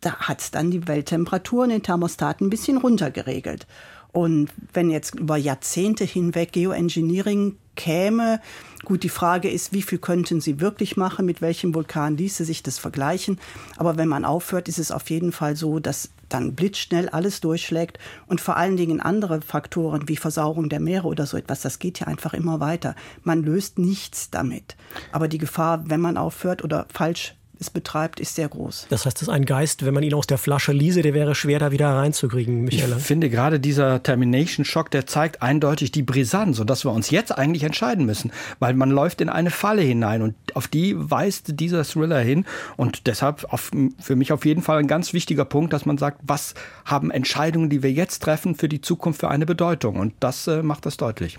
da 0.00 0.16
hat 0.16 0.40
es 0.40 0.50
dann 0.50 0.70
die 0.70 0.88
Welttemperatur 0.88 1.64
und 1.64 1.70
den 1.70 1.82
Thermostat 1.82 2.40
ein 2.40 2.50
bisschen 2.50 2.78
runtergeregelt. 2.78 3.66
Und 4.12 4.48
wenn 4.72 4.90
jetzt 4.90 5.14
über 5.14 5.36
Jahrzehnte 5.36 6.04
hinweg 6.04 6.52
Geoengineering 6.52 7.56
käme, 7.76 8.40
gut, 8.84 9.04
die 9.04 9.08
Frage 9.08 9.48
ist, 9.48 9.72
wie 9.72 9.82
viel 9.82 9.98
könnten 9.98 10.40
sie 10.40 10.60
wirklich 10.60 10.96
machen, 10.96 11.26
mit 11.26 11.40
welchem 11.40 11.74
Vulkan 11.74 12.16
ließe 12.16 12.44
sich 12.44 12.62
das 12.62 12.78
vergleichen. 12.78 13.38
Aber 13.76 13.96
wenn 13.96 14.08
man 14.08 14.24
aufhört, 14.24 14.68
ist 14.68 14.78
es 14.78 14.90
auf 14.90 15.10
jeden 15.10 15.30
Fall 15.30 15.54
so, 15.54 15.78
dass 15.78 16.10
dann 16.28 16.54
blitzschnell 16.54 17.08
alles 17.08 17.40
durchschlägt 17.40 17.98
und 18.26 18.40
vor 18.40 18.56
allen 18.56 18.76
Dingen 18.76 19.00
andere 19.00 19.40
Faktoren 19.40 20.08
wie 20.08 20.16
Versauerung 20.16 20.68
der 20.68 20.80
Meere 20.80 21.06
oder 21.06 21.26
so 21.26 21.36
etwas, 21.36 21.60
das 21.60 21.78
geht 21.78 22.00
ja 22.00 22.06
einfach 22.06 22.34
immer 22.34 22.60
weiter. 22.60 22.94
Man 23.22 23.42
löst 23.42 23.78
nichts 23.78 24.30
damit. 24.30 24.76
Aber 25.12 25.28
die 25.28 25.38
Gefahr, 25.38 25.88
wenn 25.88 26.00
man 26.00 26.16
aufhört 26.16 26.62
oder 26.64 26.86
falsch 26.92 27.34
es 27.60 27.68
betreibt, 27.68 28.20
ist 28.20 28.34
sehr 28.34 28.48
groß. 28.48 28.86
Das 28.88 29.04
heißt, 29.04 29.16
das 29.16 29.22
ist 29.22 29.28
ein 29.28 29.44
Geist, 29.44 29.84
wenn 29.84 29.92
man 29.92 30.02
ihn 30.02 30.14
aus 30.14 30.26
der 30.26 30.38
Flasche 30.38 30.72
ließe, 30.72 31.02
der 31.02 31.12
wäre 31.12 31.34
schwer 31.34 31.58
da 31.58 31.70
wieder 31.70 31.90
reinzukriegen, 31.90 32.62
Michael. 32.62 32.94
Ich 32.96 33.04
finde 33.04 33.28
gerade 33.28 33.60
dieser 33.60 34.02
Termination 34.02 34.64
Shock, 34.64 34.90
der 34.90 35.06
zeigt 35.06 35.42
eindeutig 35.42 35.92
die 35.92 36.02
Brisanz 36.02 36.58
und 36.58 36.70
dass 36.70 36.84
wir 36.84 36.90
uns 36.90 37.10
jetzt 37.10 37.36
eigentlich 37.36 37.62
entscheiden 37.62 38.06
müssen, 38.06 38.32
weil 38.60 38.72
man 38.72 38.90
läuft 38.90 39.20
in 39.20 39.28
eine 39.28 39.50
Falle 39.50 39.82
hinein 39.82 40.22
und 40.22 40.34
auf 40.54 40.68
die 40.68 40.94
weist 40.96 41.60
dieser 41.60 41.84
Thriller 41.84 42.20
hin 42.20 42.46
und 42.78 43.06
deshalb 43.06 43.44
auf, 43.52 43.70
für 43.98 44.16
mich 44.16 44.32
auf 44.32 44.46
jeden 44.46 44.62
Fall 44.62 44.78
ein 44.78 44.88
ganz 44.88 45.12
wichtiger 45.12 45.44
Punkt, 45.44 45.74
dass 45.74 45.84
man 45.84 45.98
sagt, 45.98 46.20
was 46.22 46.54
haben 46.86 47.10
Entscheidungen, 47.10 47.68
die 47.68 47.82
wir 47.82 47.92
jetzt 47.92 48.22
treffen, 48.22 48.54
für 48.54 48.70
die 48.70 48.80
Zukunft 48.80 49.20
für 49.20 49.28
eine 49.28 49.44
Bedeutung 49.44 49.96
und 49.96 50.14
das 50.20 50.46
äh, 50.46 50.62
macht 50.62 50.86
das 50.86 50.96
deutlich. 50.96 51.38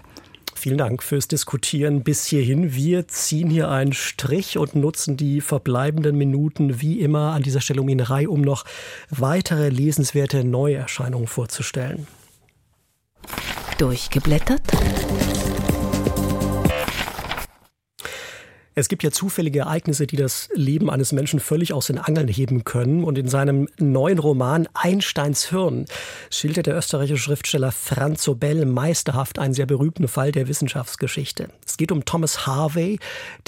Vielen 0.61 0.77
Dank 0.77 1.01
fürs 1.01 1.27
Diskutieren 1.27 2.03
bis 2.03 2.23
hierhin. 2.27 2.75
Wir 2.75 3.07
ziehen 3.07 3.49
hier 3.49 3.69
einen 3.69 3.93
Strich 3.93 4.59
und 4.59 4.75
nutzen 4.75 5.17
die 5.17 5.41
verbleibenden 5.41 6.15
Minuten 6.15 6.79
wie 6.79 7.01
immer 7.01 7.31
an 7.31 7.41
dieser 7.41 7.61
Stelle 7.61 7.81
um 7.81 7.89
Ihnen 7.89 8.05
Reihe, 8.05 8.29
um 8.29 8.41
noch 8.41 8.65
weitere 9.09 9.69
lesenswerte 9.69 10.43
Neuerscheinungen 10.43 11.25
vorzustellen. 11.25 12.05
Durchgeblättert? 13.79 14.61
Es 18.73 18.87
gibt 18.87 19.03
ja 19.03 19.11
zufällige 19.11 19.59
Ereignisse, 19.59 20.07
die 20.07 20.15
das 20.15 20.47
Leben 20.53 20.89
eines 20.89 21.11
Menschen 21.11 21.41
völlig 21.41 21.73
aus 21.73 21.87
den 21.87 21.97
Angeln 21.97 22.29
heben 22.29 22.63
können. 22.63 23.03
Und 23.03 23.17
in 23.17 23.27
seinem 23.27 23.67
neuen 23.77 24.17
Roman 24.17 24.69
Einsteins 24.73 25.49
Hirn 25.49 25.85
schildert 26.29 26.67
der 26.67 26.77
österreichische 26.77 27.21
Schriftsteller 27.21 27.73
Franz 27.73 28.23
Sobel 28.23 28.65
meisterhaft 28.65 29.39
einen 29.39 29.53
sehr 29.53 29.65
berühmten 29.65 30.07
Fall 30.07 30.31
der 30.31 30.47
Wissenschaftsgeschichte. 30.47 31.49
Es 31.65 31.75
geht 31.75 31.91
um 31.91 32.05
Thomas 32.05 32.47
Harvey, 32.47 32.99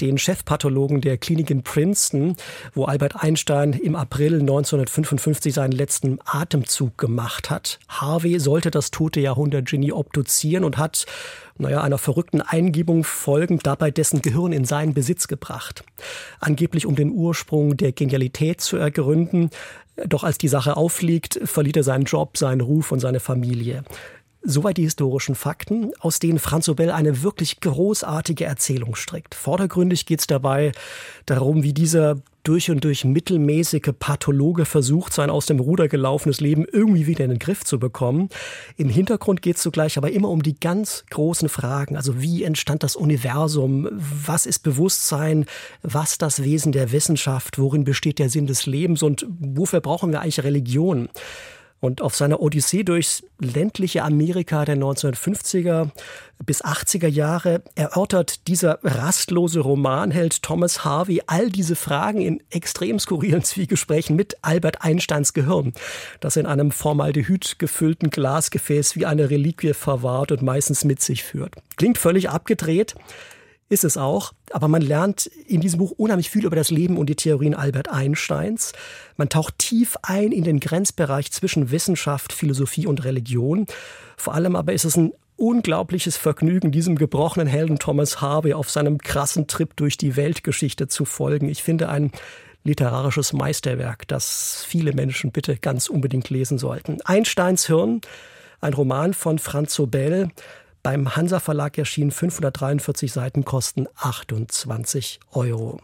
den 0.02 0.18
Chefpathologen 0.18 1.00
der 1.00 1.16
Klinik 1.16 1.48
in 1.48 1.62
Princeton, 1.62 2.36
wo 2.74 2.84
Albert 2.84 3.16
Einstein 3.16 3.72
im 3.72 3.96
April 3.96 4.40
1955 4.40 5.54
seinen 5.54 5.72
letzten 5.72 6.18
Atemzug 6.26 6.98
gemacht 6.98 7.48
hat. 7.48 7.78
Harvey 7.88 8.38
sollte 8.38 8.70
das 8.70 8.90
tote 8.90 9.20
Jahrhundertgenie 9.20 9.92
obduzieren 9.92 10.64
und 10.64 10.76
hat 10.76 11.06
naja, 11.58 11.82
einer 11.82 11.98
verrückten 11.98 12.40
Eingebung 12.40 13.04
folgend 13.04 13.66
dabei 13.66 13.90
dessen 13.90 14.22
Gehirn 14.22 14.52
in 14.52 14.64
seinen 14.64 14.94
Besitz 14.94 15.28
gebracht. 15.28 15.84
Angeblich 16.40 16.86
um 16.86 16.96
den 16.96 17.10
Ursprung 17.10 17.76
der 17.76 17.92
Genialität 17.92 18.60
zu 18.60 18.76
ergründen. 18.76 19.50
Doch 20.06 20.24
als 20.24 20.38
die 20.38 20.48
Sache 20.48 20.76
aufliegt, 20.76 21.38
verliert 21.44 21.76
er 21.76 21.84
seinen 21.84 22.04
Job, 22.04 22.36
seinen 22.36 22.60
Ruf 22.60 22.90
und 22.90 22.98
seine 22.98 23.20
Familie. 23.20 23.84
Soweit 24.46 24.76
die 24.76 24.82
historischen 24.82 25.34
Fakten, 25.34 25.92
aus 26.00 26.18
denen 26.18 26.38
Franz 26.38 26.68
Obel 26.68 26.90
eine 26.90 27.22
wirklich 27.22 27.60
großartige 27.60 28.44
Erzählung 28.44 28.94
strickt. 28.94 29.34
Vordergründig 29.34 30.04
geht 30.04 30.20
es 30.20 30.26
dabei 30.26 30.72
darum, 31.24 31.62
wie 31.62 31.72
dieser 31.72 32.16
durch 32.42 32.70
und 32.70 32.84
durch 32.84 33.06
mittelmäßige 33.06 33.92
Pathologe 33.98 34.66
versucht, 34.66 35.14
sein 35.14 35.30
aus 35.30 35.46
dem 35.46 35.60
Ruder 35.60 35.88
gelaufenes 35.88 36.40
Leben 36.40 36.66
irgendwie 36.70 37.06
wieder 37.06 37.24
in 37.24 37.30
den 37.30 37.38
Griff 37.38 37.64
zu 37.64 37.78
bekommen. 37.78 38.28
Im 38.76 38.90
Hintergrund 38.90 39.40
geht 39.40 39.56
es 39.56 39.62
zugleich 39.62 39.96
aber 39.96 40.12
immer 40.12 40.28
um 40.28 40.42
die 40.42 40.60
ganz 40.60 41.04
großen 41.10 41.48
Fragen. 41.48 41.96
Also 41.96 42.20
wie 42.20 42.44
entstand 42.44 42.82
das 42.82 42.96
Universum? 42.96 43.88
Was 43.90 44.44
ist 44.44 44.58
Bewusstsein? 44.58 45.46
Was 45.82 46.18
das 46.18 46.42
Wesen 46.42 46.72
der 46.72 46.92
Wissenschaft? 46.92 47.58
Worin 47.58 47.84
besteht 47.84 48.18
der 48.18 48.28
Sinn 48.28 48.46
des 48.46 48.66
Lebens? 48.66 49.02
Und 49.02 49.26
wofür 49.40 49.80
brauchen 49.80 50.12
wir 50.12 50.20
eigentlich 50.20 50.44
Religion? 50.44 51.08
Und 51.84 52.00
auf 52.00 52.16
seiner 52.16 52.40
Odyssee 52.40 52.82
durchs 52.82 53.24
ländliche 53.38 54.04
Amerika 54.04 54.64
der 54.64 54.78
1950er 54.78 55.90
bis 56.46 56.64
80er 56.64 57.08
Jahre 57.08 57.62
erörtert 57.74 58.48
dieser 58.48 58.78
rastlose 58.82 59.60
Romanheld 59.60 60.42
Thomas 60.42 60.86
Harvey 60.86 61.20
all 61.26 61.50
diese 61.50 61.76
Fragen 61.76 62.22
in 62.22 62.42
extrem 62.48 62.98
skurrilen 62.98 63.44
Zwiegesprächen 63.44 64.16
mit 64.16 64.38
Albert 64.40 64.80
Einsteins 64.80 65.34
Gehirn, 65.34 65.74
das 66.20 66.36
in 66.36 66.46
einem 66.46 66.70
Formaldehyd 66.70 67.58
gefüllten 67.58 68.08
Glasgefäß 68.08 68.96
wie 68.96 69.04
eine 69.04 69.28
Reliquie 69.28 69.74
verwahrt 69.74 70.32
und 70.32 70.40
meistens 70.40 70.84
mit 70.84 71.02
sich 71.02 71.22
führt. 71.22 71.54
Klingt 71.76 71.98
völlig 71.98 72.30
abgedreht, 72.30 72.94
ist 73.68 73.84
es 73.84 73.96
auch. 73.96 74.32
Aber 74.52 74.68
man 74.68 74.82
lernt 74.82 75.26
in 75.26 75.60
diesem 75.60 75.78
Buch 75.78 75.92
unheimlich 75.92 76.30
viel 76.30 76.44
über 76.44 76.56
das 76.56 76.70
Leben 76.70 76.96
und 76.96 77.06
die 77.06 77.16
Theorien 77.16 77.54
Albert 77.54 77.88
Einsteins. 77.88 78.72
Man 79.16 79.28
taucht 79.28 79.58
tief 79.58 79.96
ein 80.02 80.32
in 80.32 80.44
den 80.44 80.60
Grenzbereich 80.60 81.32
zwischen 81.32 81.70
Wissenschaft, 81.70 82.32
Philosophie 82.32 82.86
und 82.86 83.04
Religion. 83.04 83.66
Vor 84.16 84.34
allem 84.34 84.56
aber 84.56 84.72
ist 84.72 84.84
es 84.84 84.96
ein 84.96 85.12
unglaubliches 85.36 86.16
Vergnügen, 86.16 86.70
diesem 86.70 86.96
gebrochenen 86.96 87.48
Helden 87.48 87.78
Thomas 87.78 88.20
Harvey 88.20 88.54
auf 88.54 88.70
seinem 88.70 88.98
krassen 88.98 89.46
Trip 89.46 89.74
durch 89.76 89.96
die 89.96 90.16
Weltgeschichte 90.16 90.86
zu 90.86 91.04
folgen. 91.04 91.48
Ich 91.48 91.62
finde 91.62 91.88
ein 91.88 92.12
literarisches 92.62 93.32
Meisterwerk, 93.32 94.08
das 94.08 94.64
viele 94.66 94.92
Menschen 94.92 95.32
bitte 95.32 95.56
ganz 95.56 95.88
unbedingt 95.88 96.30
lesen 96.30 96.58
sollten. 96.58 96.98
Einsteins 97.02 97.66
Hirn, 97.66 98.00
ein 98.60 98.72
Roman 98.72 99.12
von 99.12 99.38
Franz 99.38 99.74
Sobel, 99.74 100.30
beim 100.84 101.16
Hansa 101.16 101.40
Verlag 101.40 101.76
erschienen 101.78 102.12
543 102.12 103.10
Seiten, 103.10 103.44
kosten 103.44 103.88
28 103.96 105.18
Euro. 105.32 105.80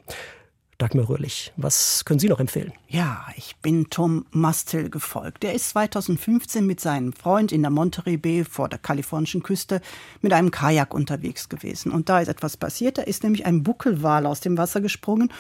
Dagmar 0.77 1.09
Röhrlich, 1.09 1.53
was 1.57 2.05
können 2.05 2.21
Sie 2.21 2.29
noch 2.29 2.39
empfehlen? 2.39 2.73
Ja, 2.87 3.27
ich 3.37 3.57
bin 3.57 3.91
Tom 3.91 4.27
Mastel 4.31 4.89
gefolgt. 4.89 5.43
Der 5.43 5.55
ist 5.55 5.71
2015 5.71 6.67
mit 6.67 6.81
seinem 6.81 7.13
Freund 7.13 7.51
in 7.51 7.63
der 7.63 7.71
Monterey 7.71 8.19
Bay 8.19 8.45
vor 8.45 8.69
der 8.69 8.79
kalifornischen 8.79 9.43
Küste 9.43 9.81
mit 10.21 10.33
einem 10.33 10.51
Kajak 10.51 10.95
unterwegs 10.95 11.49
gewesen. 11.49 11.93
Und 11.93 12.09
da 12.09 12.21
ist 12.21 12.29
etwas 12.29 12.57
passiert. 12.57 12.99
Da 12.99 13.03
ist 13.03 13.25
nämlich 13.25 13.47
ein 13.47 13.63
Buckelwal 13.63 14.27
aus 14.27 14.41
dem 14.41 14.59
Wasser 14.59 14.81
gesprungen 14.81 15.33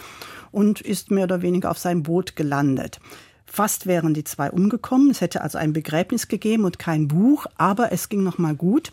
und 0.53 0.81
ist 0.81 1.11
mehr 1.11 1.25
oder 1.25 1.42
weniger 1.42 1.70
auf 1.70 1.79
sein 1.79 2.03
Boot 2.03 2.35
gelandet. 2.35 2.99
Fast 3.44 3.87
wären 3.87 4.14
die 4.14 4.25
zwei 4.25 4.51
umgekommen. 4.51 5.11
Es 5.11 5.20
hätte 5.20 5.42
also 5.42 5.59
ein 5.59 5.73
Begräbnis 5.73 6.29
gegeben 6.29 6.64
und 6.64 6.79
kein 6.79 7.09
Buch, 7.09 7.46
aber 7.57 7.92
es 7.92 8.09
ging 8.09 8.23
noch 8.23 8.38
mal 8.38 8.55
gut. 8.55 8.92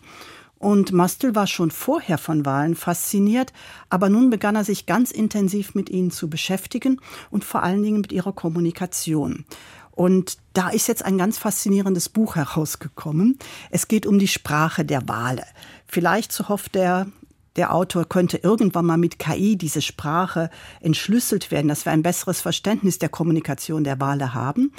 Und 0.59 0.91
Mastel 0.91 1.35
war 1.35 1.47
schon 1.47 1.71
vorher 1.71 2.17
von 2.17 2.45
Wahlen 2.45 2.75
fasziniert, 2.75 3.53
aber 3.89 4.09
nun 4.09 4.29
begann 4.29 4.55
er 4.55 4.63
sich 4.63 4.85
ganz 4.85 5.11
intensiv 5.11 5.75
mit 5.75 5.89
ihnen 5.89 6.11
zu 6.11 6.29
beschäftigen 6.29 6.99
und 7.29 7.43
vor 7.43 7.63
allen 7.63 7.83
Dingen 7.83 8.01
mit 8.01 8.11
ihrer 8.11 8.33
Kommunikation. 8.33 9.45
Und 9.91 10.37
da 10.53 10.69
ist 10.69 10.87
jetzt 10.87 11.03
ein 11.03 11.17
ganz 11.17 11.37
faszinierendes 11.37 12.09
Buch 12.09 12.35
herausgekommen. 12.35 13.39
Es 13.71 13.87
geht 13.87 14.05
um 14.05 14.19
die 14.19 14.27
Sprache 14.27 14.85
der 14.85 15.07
Wale. 15.07 15.43
Vielleicht, 15.87 16.31
so 16.31 16.49
hofft 16.49 16.75
er, 16.75 17.07
der 17.55 17.73
Autor 17.73 18.05
könnte 18.05 18.37
irgendwann 18.37 18.85
mal 18.85 18.97
mit 18.97 19.17
KI 19.17 19.57
diese 19.57 19.81
Sprache 19.81 20.51
entschlüsselt 20.81 21.49
werden, 21.49 21.67
dass 21.67 21.85
wir 21.85 21.91
ein 21.91 22.03
besseres 22.03 22.41
Verständnis 22.41 22.99
der 22.99 23.09
Kommunikation 23.09 23.83
der 23.83 23.99
Wale 23.99 24.35
haben. 24.35 24.71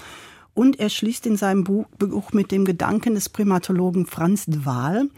Und 0.58 0.80
er 0.80 0.90
schließt 0.90 1.24
in 1.26 1.36
seinem 1.36 1.62
Buch 1.62 2.32
mit 2.32 2.50
dem 2.50 2.64
Gedanken 2.64 3.14
des 3.14 3.28
Primatologen 3.28 4.06
Franz 4.06 4.46
de 4.46 4.64
Waal, 4.64 5.08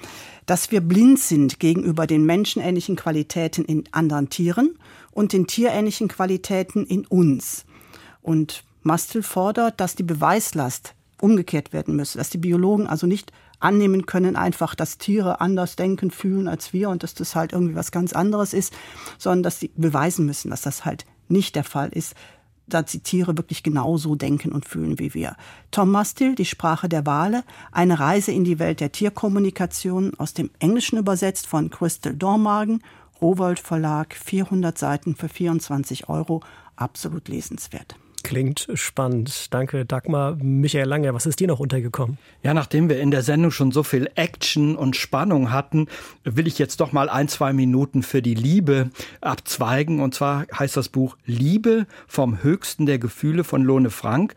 dass 0.45 0.71
wir 0.71 0.83
blind 0.83 1.19
sind 1.19 1.59
gegenüber 1.59 2.07
den 2.07 2.27
menschenähnlichen 2.27 2.95
Qualitäten 2.95 3.65
in 3.65 3.85
anderen 3.91 4.29
Tieren 4.29 4.79
und 5.13 5.33
den 5.33 5.47
tierähnlichen 5.47 6.09
Qualitäten 6.09 6.85
in 6.85 7.07
uns. 7.07 7.65
Und 8.21 8.65
Mastel 8.83 9.23
fordert, 9.23 9.81
dass 9.81 9.95
die 9.95 10.03
Beweislast 10.03 10.95
umgekehrt 11.23 11.73
werden 11.73 11.97
müsse, 11.97 12.19
dass 12.19 12.29
die 12.29 12.37
Biologen 12.37 12.87
also 12.87 13.07
nicht 13.07 13.33
annehmen 13.61 14.05
können, 14.05 14.37
einfach, 14.37 14.75
dass 14.75 14.99
Tiere 14.99 15.41
anders 15.41 15.75
denken, 15.75 16.11
fühlen 16.11 16.49
als 16.49 16.75
wir 16.75 16.91
und 16.91 17.03
dass 17.03 17.15
das 17.15 17.35
halt 17.35 17.55
irgendwie 17.55 17.77
was 17.77 17.93
ganz 17.93 18.13
anderes 18.13 18.53
ist, 18.53 18.75
sondern 19.17 19.45
dass 19.45 19.59
sie 19.59 19.71
beweisen 19.75 20.27
müssen, 20.27 20.51
dass 20.51 20.61
das 20.61 20.85
halt 20.85 21.07
nicht 21.29 21.57
der 21.57 21.65
Fall 21.65 21.89
ist, 21.89 22.15
dass 22.75 22.91
die 22.91 23.01
Tiere 23.01 23.37
wirklich 23.37 23.63
genauso 23.63 24.15
denken 24.15 24.53
und 24.53 24.65
fühlen 24.65 24.99
wie 24.99 25.15
wir. 25.15 25.37
Tom 25.71 25.91
Mastil, 25.91 26.35
Die 26.35 26.45
Sprache 26.45 26.89
der 26.89 27.07
Wale, 27.07 27.45
eine 27.71 28.01
Reise 28.01 28.33
in 28.33 28.45
die 28.45 28.59
Welt 28.59 28.81
der 28.81 28.93
Tierkommunikation, 28.93 30.15
aus 30.17 30.33
dem 30.33 30.51
Englischen 30.59 30.99
übersetzt 30.99 31.47
von 31.47 31.71
Crystal 31.71 32.15
Dormagen, 32.15 32.83
Rowold 33.21 33.61
Verlag, 33.61 34.15
400 34.15 34.79
Seiten 34.79 35.15
für 35.15 35.29
24 35.29 36.09
Euro, 36.09 36.43
absolut 36.77 37.29
lesenswert. 37.29 38.00
Klingt 38.23 38.69
spannend. 38.75 39.53
Danke, 39.53 39.85
Dagmar. 39.85 40.37
Michael 40.41 40.89
Lange, 40.89 41.15
was 41.15 41.27
ist 41.27 41.41
dir 41.41 41.49
noch 41.49 41.61
untergekommen? 41.61 42.19
Ja, 42.43 42.55
nachdem 42.55 42.89
wir 42.89 43.01
in 43.01 43.11
der 43.11 43.23
Sendung 43.23 43.51
schon 43.51 43.73
so 43.73 43.83
viel 43.83 44.11
Action 44.15 44.77
und 44.77 44.97
Spannung 44.97 45.51
hatten, 45.53 45.89
will 46.25 46.47
ich 46.47 46.59
jetzt 46.59 46.81
doch 46.81 46.93
mal 46.93 47.09
ein, 47.09 47.29
zwei 47.29 47.53
Minuten 47.53 48.03
für 48.03 48.23
die 48.23 48.35
Liebe 48.35 48.91
abzweigen. 49.21 50.01
Und 50.01 50.15
zwar 50.15 50.47
heißt 50.57 50.77
das 50.77 50.89
Buch 50.89 51.17
Liebe 51.27 51.87
vom 52.07 52.43
höchsten 52.43 52.87
der 52.87 52.99
Gefühle 52.99 53.45
von 53.45 53.63
Lone 53.63 53.91
Frank. 53.91 54.35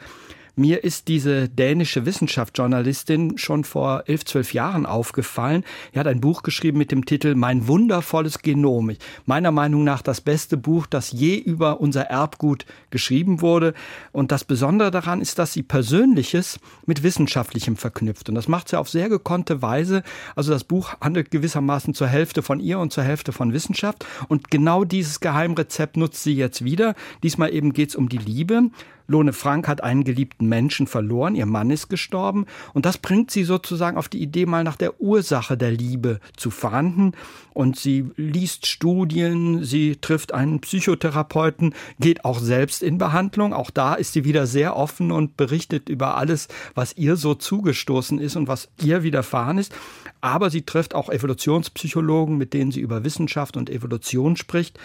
Mir 0.55 0.83
ist 0.83 1.07
diese 1.07 1.49
dänische 1.49 2.05
Wissenschaftsjournalistin 2.05 3.39
schon 3.39 3.63
vor 3.63 4.03
elf, 4.05 4.23
zwölf 4.23 4.53
Jahren 4.53 4.85
aufgefallen. 4.85 5.63
Er 5.93 6.01
hat 6.01 6.07
ein 6.07 6.21
Buch 6.21 6.43
geschrieben 6.43 6.77
mit 6.77 6.91
dem 6.91 7.05
Titel 7.05 7.33
Mein 7.33 7.67
wundervolles 7.67 8.37
Genom. 8.37 8.91
Meiner 9.25 9.51
Meinung 9.51 9.83
nach 9.83 10.03
das 10.03 10.21
beste 10.21 10.55
Buch, 10.55 10.85
das 10.85 11.11
je 11.11 11.37
über 11.37 11.81
unser 11.81 12.03
Erbgut 12.03 12.67
geschrieben 12.91 13.41
wurde. 13.41 13.73
Und 14.11 14.31
das 14.31 14.43
Besondere 14.43 14.91
daran 14.91 15.21
ist, 15.21 15.39
dass 15.39 15.53
sie 15.53 15.63
Persönliches 15.63 16.59
mit 16.85 17.01
Wissenschaftlichem 17.01 17.75
verknüpft. 17.75 18.29
Und 18.29 18.35
das 18.35 18.47
macht 18.47 18.69
sie 18.69 18.77
auf 18.77 18.89
sehr 18.89 19.09
gekonnte 19.09 19.63
Weise. 19.63 20.03
Also 20.35 20.51
das 20.51 20.65
Buch 20.65 20.93
handelt 21.01 21.31
gewissermaßen 21.31 21.95
zur 21.95 22.05
Hälfte 22.05 22.43
von 22.43 22.59
ihr 22.59 22.77
und 22.77 22.93
zur 22.93 23.03
Hälfte 23.03 23.31
von 23.31 23.53
Wissenschaft. 23.53 24.05
Und 24.27 24.51
genau 24.51 24.83
dieses 24.83 25.19
Geheimrezept 25.19 25.97
nutzt 25.97 26.21
sie 26.21 26.35
jetzt 26.35 26.63
wieder. 26.63 26.93
Diesmal 27.23 27.51
eben 27.51 27.73
geht 27.73 27.89
es 27.89 27.95
um 27.95 28.07
die 28.07 28.19
Liebe. 28.19 28.69
Lone 29.07 29.33
Frank 29.33 29.67
hat 29.67 29.83
einen 29.83 30.03
geliebten 30.03 30.47
Menschen 30.47 30.87
verloren, 30.87 31.35
ihr 31.35 31.45
Mann 31.45 31.69
ist 31.69 31.89
gestorben 31.89 32.45
und 32.73 32.85
das 32.85 32.97
bringt 32.97 33.31
sie 33.31 33.43
sozusagen 33.43 33.97
auf 33.97 34.09
die 34.09 34.21
Idee, 34.21 34.45
mal 34.45 34.63
nach 34.63 34.75
der 34.75 35.01
Ursache 35.01 35.57
der 35.57 35.71
Liebe 35.71 36.19
zu 36.35 36.51
fahnden 36.51 37.13
und 37.53 37.77
sie 37.77 38.05
liest 38.15 38.65
Studien, 38.65 39.63
sie 39.63 39.97
trifft 39.97 40.33
einen 40.33 40.59
Psychotherapeuten, 40.59 41.73
geht 41.99 42.25
auch 42.25 42.39
selbst 42.39 42.83
in 42.83 42.97
Behandlung, 42.97 43.53
auch 43.53 43.69
da 43.69 43.93
ist 43.95 44.13
sie 44.13 44.23
wieder 44.23 44.47
sehr 44.47 44.75
offen 44.75 45.11
und 45.11 45.37
berichtet 45.37 45.89
über 45.89 46.17
alles, 46.17 46.47
was 46.75 46.95
ihr 46.97 47.15
so 47.15 47.35
zugestoßen 47.35 48.19
ist 48.19 48.35
und 48.35 48.47
was 48.47 48.69
ihr 48.81 49.03
widerfahren 49.03 49.57
ist, 49.57 49.73
aber 50.21 50.49
sie 50.49 50.63
trifft 50.63 50.95
auch 50.95 51.09
Evolutionspsychologen, 51.09 52.37
mit 52.37 52.53
denen 52.53 52.71
sie 52.71 52.81
über 52.81 53.03
Wissenschaft 53.03 53.57
und 53.57 53.69
Evolution 53.69 54.37
spricht 54.37 54.79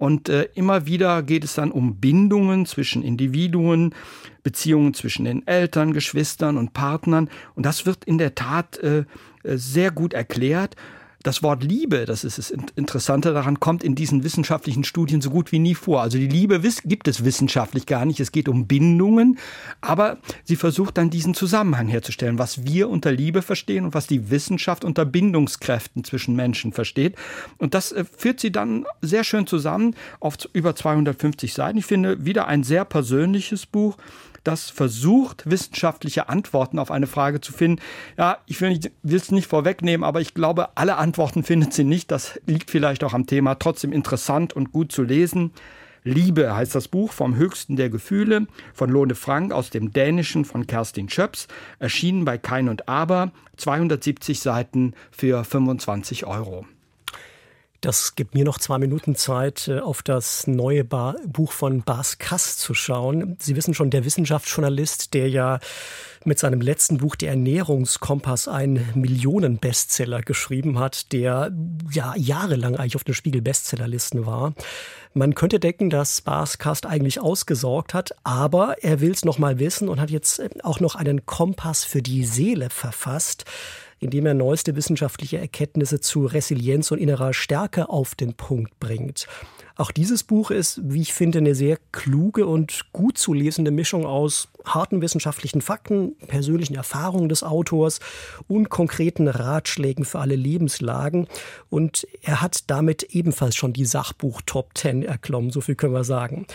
und 0.00 0.30
äh, 0.30 0.48
immer 0.54 0.86
wieder 0.86 1.22
geht 1.22 1.44
es 1.44 1.54
dann 1.54 1.70
um 1.70 1.96
Bindungen 1.96 2.64
zwischen 2.64 3.02
Individuen, 3.02 3.94
Beziehungen 4.42 4.94
zwischen 4.94 5.26
den 5.26 5.46
Eltern, 5.46 5.92
Geschwistern 5.92 6.56
und 6.56 6.72
Partnern. 6.72 7.28
Und 7.54 7.66
das 7.66 7.84
wird 7.84 8.06
in 8.06 8.16
der 8.16 8.34
Tat 8.34 8.78
äh, 8.78 9.00
äh 9.00 9.04
sehr 9.58 9.90
gut 9.90 10.14
erklärt. 10.14 10.74
Das 11.22 11.42
Wort 11.42 11.62
Liebe, 11.62 12.06
das 12.06 12.24
ist 12.24 12.38
das 12.38 12.50
Interessante 12.50 13.34
daran, 13.34 13.60
kommt 13.60 13.84
in 13.84 13.94
diesen 13.94 14.24
wissenschaftlichen 14.24 14.84
Studien 14.84 15.20
so 15.20 15.28
gut 15.28 15.52
wie 15.52 15.58
nie 15.58 15.74
vor. 15.74 16.00
Also 16.00 16.16
die 16.16 16.26
Liebe 16.26 16.62
gibt 16.84 17.08
es 17.08 17.24
wissenschaftlich 17.26 17.84
gar 17.84 18.06
nicht. 18.06 18.20
Es 18.20 18.32
geht 18.32 18.48
um 18.48 18.66
Bindungen, 18.66 19.38
aber 19.82 20.16
sie 20.44 20.56
versucht 20.56 20.96
dann 20.96 21.10
diesen 21.10 21.34
Zusammenhang 21.34 21.88
herzustellen, 21.88 22.38
was 22.38 22.64
wir 22.64 22.88
unter 22.88 23.12
Liebe 23.12 23.42
verstehen 23.42 23.84
und 23.84 23.92
was 23.92 24.06
die 24.06 24.30
Wissenschaft 24.30 24.82
unter 24.82 25.04
Bindungskräften 25.04 26.04
zwischen 26.04 26.36
Menschen 26.36 26.72
versteht. 26.72 27.16
Und 27.58 27.74
das 27.74 27.92
äh, 27.92 28.04
führt 28.04 28.40
sie 28.40 28.50
dann 28.50 28.86
sehr 29.02 29.24
schön 29.24 29.46
zusammen 29.46 29.96
auf 30.20 30.38
über 30.54 30.74
250 30.74 31.52
Seiten. 31.52 31.76
Ich 31.76 31.86
finde 31.86 32.24
wieder 32.24 32.46
ein 32.46 32.64
sehr 32.64 32.86
persönliches 32.86 33.66
Buch 33.66 33.98
das 34.44 34.70
versucht, 34.70 35.48
wissenschaftliche 35.50 36.28
Antworten 36.28 36.78
auf 36.78 36.90
eine 36.90 37.06
Frage 37.06 37.40
zu 37.40 37.52
finden. 37.52 37.82
Ja, 38.16 38.38
ich 38.46 38.60
will 38.60 38.78
es 39.04 39.30
nicht 39.30 39.46
vorwegnehmen, 39.46 40.04
aber 40.04 40.20
ich 40.20 40.34
glaube, 40.34 40.76
alle 40.76 40.96
Antworten 40.96 41.42
findet 41.44 41.72
sie 41.72 41.84
nicht. 41.84 42.10
Das 42.10 42.40
liegt 42.46 42.70
vielleicht 42.70 43.04
auch 43.04 43.14
am 43.14 43.26
Thema. 43.26 43.56
Trotzdem 43.56 43.92
interessant 43.92 44.52
und 44.52 44.72
gut 44.72 44.92
zu 44.92 45.02
lesen. 45.02 45.52
Liebe 46.02 46.54
heißt 46.54 46.74
das 46.74 46.88
Buch 46.88 47.12
vom 47.12 47.36
höchsten 47.36 47.76
der 47.76 47.90
Gefühle 47.90 48.46
von 48.72 48.88
Lone 48.88 49.14
Frank 49.14 49.52
aus 49.52 49.68
dem 49.68 49.92
Dänischen 49.92 50.46
von 50.46 50.66
Kerstin 50.66 51.10
Schöps, 51.10 51.46
erschienen 51.78 52.24
bei 52.24 52.38
Kein 52.38 52.70
und 52.70 52.88
Aber, 52.88 53.32
270 53.58 54.40
Seiten 54.40 54.94
für 55.10 55.44
25 55.44 56.24
Euro. 56.26 56.64
Das 57.80 58.14
gibt 58.14 58.34
mir 58.34 58.44
noch 58.44 58.58
zwei 58.58 58.76
Minuten 58.76 59.14
Zeit, 59.16 59.68
äh, 59.68 59.80
auf 59.80 60.02
das 60.02 60.46
neue 60.46 60.84
Bar 60.84 61.16
Buch 61.26 61.52
von 61.52 61.82
Bas 61.82 62.18
Kass 62.18 62.58
zu 62.58 62.74
schauen. 62.74 63.36
Sie 63.40 63.56
wissen 63.56 63.72
schon, 63.72 63.88
der 63.88 64.04
Wissenschaftsjournalist, 64.04 65.14
der 65.14 65.30
ja 65.30 65.60
mit 66.26 66.38
seinem 66.38 66.60
letzten 66.60 66.98
Buch 66.98 67.16
Der 67.16 67.30
Ernährungskompass 67.30 68.48
einen 68.48 68.86
Millionen-Bestseller 68.94 70.20
geschrieben 70.20 70.78
hat, 70.78 71.12
der 71.12 71.50
ja 71.90 72.14
jahrelang 72.16 72.76
eigentlich 72.76 72.96
auf 72.96 73.04
den 73.04 73.14
Spiegel-Bestsellerlisten 73.14 74.26
war. 74.26 74.52
Man 75.14 75.34
könnte 75.34 75.58
denken, 75.58 75.88
dass 75.88 76.20
Bas 76.20 76.58
Kast 76.58 76.84
eigentlich 76.84 77.18
ausgesorgt 77.20 77.94
hat, 77.94 78.10
aber 78.22 78.76
er 78.82 79.00
will 79.00 79.12
es 79.12 79.24
noch 79.24 79.38
mal 79.38 79.58
wissen 79.58 79.88
und 79.88 80.00
hat 80.00 80.10
jetzt 80.10 80.38
äh, 80.38 80.50
auch 80.62 80.80
noch 80.80 80.96
einen 80.96 81.24
Kompass 81.24 81.84
für 81.84 82.02
die 82.02 82.26
Seele 82.26 82.68
verfasst 82.68 83.46
indem 84.00 84.26
er 84.26 84.34
neueste 84.34 84.74
wissenschaftliche 84.74 85.38
Erkenntnisse 85.38 86.00
zu 86.00 86.26
Resilienz 86.26 86.90
und 86.90 86.98
innerer 86.98 87.32
Stärke 87.32 87.88
auf 87.88 88.14
den 88.14 88.34
Punkt 88.34 88.80
bringt. 88.80 89.26
Auch 89.76 89.92
dieses 89.92 90.24
Buch 90.24 90.50
ist, 90.50 90.80
wie 90.82 91.00
ich 91.00 91.14
finde, 91.14 91.38
eine 91.38 91.54
sehr 91.54 91.78
kluge 91.92 92.46
und 92.46 92.92
gut 92.92 93.16
zu 93.16 93.32
lesende 93.32 93.70
Mischung 93.70 94.04
aus 94.04 94.48
harten 94.64 95.00
wissenschaftlichen 95.00 95.62
Fakten, 95.62 96.16
persönlichen 96.26 96.74
Erfahrungen 96.74 97.28
des 97.30 97.42
Autors 97.42 98.00
und 98.46 98.68
konkreten 98.68 99.28
Ratschlägen 99.28 100.04
für 100.04 100.18
alle 100.18 100.36
Lebenslagen. 100.36 101.28
Und 101.70 102.06
er 102.22 102.42
hat 102.42 102.70
damit 102.70 103.04
ebenfalls 103.14 103.56
schon 103.56 103.72
die 103.72 103.86
Sachbuch 103.86 104.42
Top 104.44 104.76
10 104.76 105.02
erklommen, 105.02 105.50
so 105.50 105.60
viel 105.60 105.76
können 105.76 105.94
wir 105.94 106.04
sagen. 106.04 106.46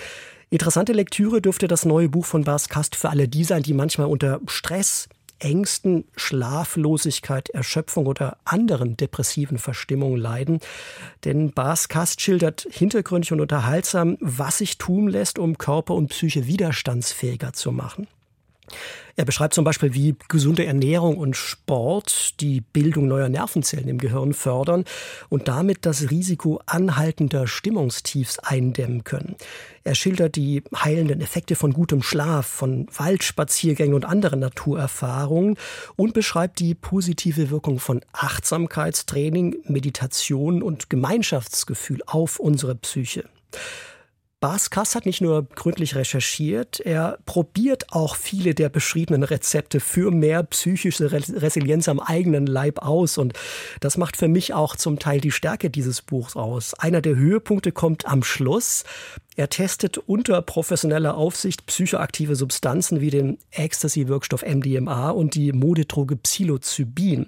Interessante 0.52 0.94
Lektüre 0.94 1.42
dürfte 1.42 1.68
das 1.68 1.86
neue 1.86 2.10
Buch 2.10 2.26
von 2.26 2.44
Bas 2.44 2.70
Kast 2.70 2.96
für 2.96 3.10
alle 3.10 3.28
die 3.28 3.44
sein, 3.44 3.64
die 3.64 3.74
manchmal 3.74 4.08
unter 4.08 4.40
Stress, 4.46 5.10
Ängsten, 5.40 6.06
Schlaflosigkeit, 6.16 7.50
Erschöpfung 7.50 8.08
oder 8.08 8.38
anderen 8.46 8.98
depressiven 8.98 9.58
Verstimmungen 9.58 10.20
leiden. 10.20 10.60
Denn 11.24 11.52
Bas 11.52 11.88
Kast 11.88 12.22
schildert 12.22 12.68
hintergründig 12.70 13.32
und 13.32 13.42
unterhaltsam, 13.42 14.18
was 14.20 14.60
sich 14.60 14.78
tun 14.78 15.08
lässt, 15.08 15.40
um 15.40 15.58
Körper 15.58 15.94
und 15.94 16.10
Psyche 16.10 16.48
widerstandsfähiger 16.48 17.54
zu 17.54 17.72
machen. 17.72 18.08
Er 19.18 19.24
beschreibt 19.24 19.54
zum 19.54 19.64
Beispiel, 19.64 19.94
wie 19.94 20.16
gesunde 20.28 20.66
Ernährung 20.66 21.18
und 21.18 21.38
Sport 21.38 22.42
die 22.42 22.60
Bildung 22.60 23.08
neuer 23.08 23.30
Nervenzellen 23.30 23.88
im 23.88 23.98
Gehirn 23.98 24.34
fördern 24.34 24.84
und 25.30 25.48
damit 25.48 25.86
das 25.86 26.10
Risiko 26.12 26.60
anhaltender 26.66 27.48
Stimmungstiefs 27.48 28.40
eindämmen 28.40 29.06
können. 29.06 29.36
Er 29.86 29.96
schildert 29.96 30.36
die 30.36 30.64
heilenden 30.76 31.22
Effekte 31.22 31.56
von 31.56 31.72
gutem 31.72 32.02
Schlaf, 32.02 32.46
von 32.46 32.88
Waldspaziergängen 32.94 33.94
und 33.94 34.04
anderen 34.04 34.40
Naturerfahrungen 34.40 35.58
und 35.96 36.14
beschreibt 36.14 36.60
die 36.60 36.76
positive 36.76 37.50
Wirkung 37.52 37.80
von 37.80 38.02
Achtsamkeitstraining, 38.12 39.58
Meditation 39.66 40.62
und 40.62 40.90
Gemeinschaftsgefühl 40.90 42.02
auf 42.06 42.40
unsere 42.40 42.76
Psyche. 42.76 43.26
Bas 44.42 44.70
Kass 44.70 44.96
hat 44.96 45.06
nicht 45.06 45.22
nur 45.22 45.44
gründlich 45.44 45.96
recherchiert, 45.96 46.80
er 46.82 47.18
probiert 47.26 47.94
auch 47.94 48.16
viele 48.16 48.54
der 48.54 48.70
beschriebenen 48.70 49.24
Rezepte 49.24 49.80
für 49.80 50.12
mehr 50.12 50.44
psychische 50.44 51.12
Resilienz 51.12 51.88
am 51.88 52.00
eigenen 52.00 52.46
Leib 52.46 52.80
aus. 52.80 53.18
Und 53.18 53.34
das 53.80 53.98
macht 53.98 54.18
für 54.18 54.28
mich 54.28 54.54
auch 54.54 54.76
zum 54.76 55.00
Teil 55.00 55.22
die 55.22 55.32
Stärke 55.32 55.70
dieses 55.70 56.02
Buchs 56.02 56.36
aus. 56.36 56.74
Einer 56.76 57.02
der 57.02 57.16
Höhepunkte 57.16 57.72
kommt 57.72 58.06
am 58.06 58.24
Schluss. 58.24 58.84
Er 59.38 59.50
testet 59.50 59.98
unter 59.98 60.42
professioneller 60.42 61.16
Aufsicht 61.16 61.66
psychoaktive 61.66 62.36
Substanzen 62.36 63.02
wie 63.02 63.10
den 63.10 63.40
Ecstasy-Wirkstoff 63.52 64.44
MDMA 64.44 65.10
und 65.12 65.36
die 65.36 65.54
Modedroge 65.54 66.18
Psilocybin. 66.18 67.28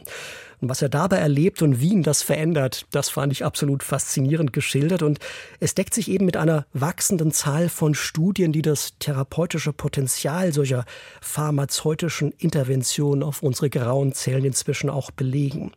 Und 0.59 0.69
was 0.69 0.81
er 0.81 0.89
dabei 0.89 1.17
erlebt 1.17 1.61
und 1.61 1.81
wie 1.81 1.91
ihn 1.91 2.03
das 2.03 2.23
verändert, 2.23 2.87
das 2.91 3.09
fand 3.09 3.31
ich 3.31 3.45
absolut 3.45 3.83
faszinierend 3.83 4.53
geschildert. 4.53 5.03
Und 5.03 5.19
es 5.59 5.75
deckt 5.75 5.93
sich 5.93 6.09
eben 6.09 6.25
mit 6.25 6.37
einer 6.37 6.65
wachsenden 6.73 7.31
Zahl 7.31 7.69
von 7.69 7.93
Studien, 7.93 8.51
die 8.51 8.63
das 8.63 8.93
therapeutische 8.99 9.73
Potenzial 9.73 10.51
solcher 10.53 10.85
pharmazeutischen 11.21 12.31
Interventionen 12.31 13.21
auf 13.21 13.43
unsere 13.43 13.69
grauen 13.69 14.13
Zellen 14.13 14.45
inzwischen 14.45 14.89
auch 14.89 15.11
belegen. 15.11 15.71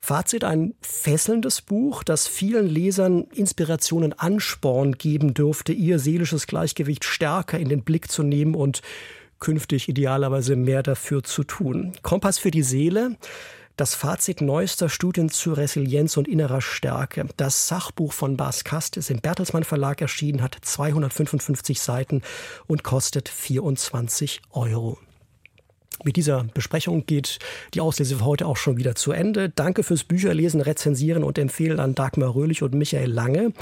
Fazit, 0.00 0.44
ein 0.44 0.74
fesselndes 0.82 1.62
Buch, 1.62 2.04
das 2.04 2.26
vielen 2.26 2.68
Lesern 2.68 3.22
Inspirationen 3.34 4.12
Ansporn 4.12 4.92
geben 4.92 5.32
dürfte, 5.32 5.72
ihr 5.72 5.98
seelisches 5.98 6.46
Gleichgewicht 6.46 7.04
stärker 7.04 7.58
in 7.58 7.70
den 7.70 7.84
Blick 7.84 8.10
zu 8.10 8.22
nehmen 8.22 8.54
und 8.54 8.82
künftig 9.40 9.88
idealerweise 9.88 10.56
mehr 10.56 10.82
dafür 10.82 11.22
zu 11.22 11.42
tun. 11.42 11.92
Kompass 12.02 12.38
für 12.38 12.50
die 12.50 12.62
Seele, 12.62 13.16
das 13.76 13.94
Fazit 13.94 14.40
neuester 14.40 14.88
Studien 14.88 15.30
zu 15.30 15.52
Resilienz 15.52 16.16
und 16.16 16.28
innerer 16.28 16.60
Stärke. 16.60 17.26
Das 17.36 17.66
Sachbuch 17.66 18.12
von 18.12 18.36
Bas 18.36 18.62
Kast 18.62 18.96
ist 18.96 19.10
im 19.10 19.20
Bertelsmann 19.20 19.64
Verlag 19.64 20.00
erschienen, 20.00 20.42
hat 20.42 20.56
255 20.60 21.80
Seiten 21.80 22.22
und 22.66 22.84
kostet 22.84 23.28
24 23.28 24.42
Euro. 24.52 24.98
Mit 26.04 26.16
dieser 26.16 26.44
Besprechung 26.44 27.06
geht 27.06 27.38
die 27.72 27.80
Auslese 27.80 28.16
für 28.16 28.24
heute 28.24 28.46
auch 28.46 28.56
schon 28.56 28.76
wieder 28.76 28.94
zu 28.94 29.12
Ende. 29.12 29.48
Danke 29.48 29.82
fürs 29.82 30.04
Bücherlesen, 30.04 30.60
Rezensieren 30.60 31.24
und 31.24 31.38
Empfehlen 31.38 31.80
an 31.80 31.94
Dagmar 31.94 32.34
Röhlich 32.34 32.62
und 32.62 32.74
Michael 32.74 33.10
Lange. 33.10 33.52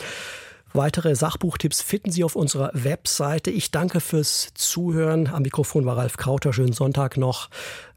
Weitere 0.75 1.15
Sachbuchtipps 1.15 1.83
finden 1.83 2.11
Sie 2.11 2.25
auf 2.25 2.35
unserer 2.35 2.71
Webseite. 2.73 3.51
Ich 3.51 3.71
danke 3.71 4.01
fürs 4.01 4.55
Zuhören. 4.55 5.27
Am 5.27 5.43
Mikrofon 5.43 5.85
war 5.85 5.99
Ralf 5.99 6.17
Krauter. 6.17 6.55
Schönen 6.55 6.73
Sonntag 6.73 7.19
noch. 7.19 7.51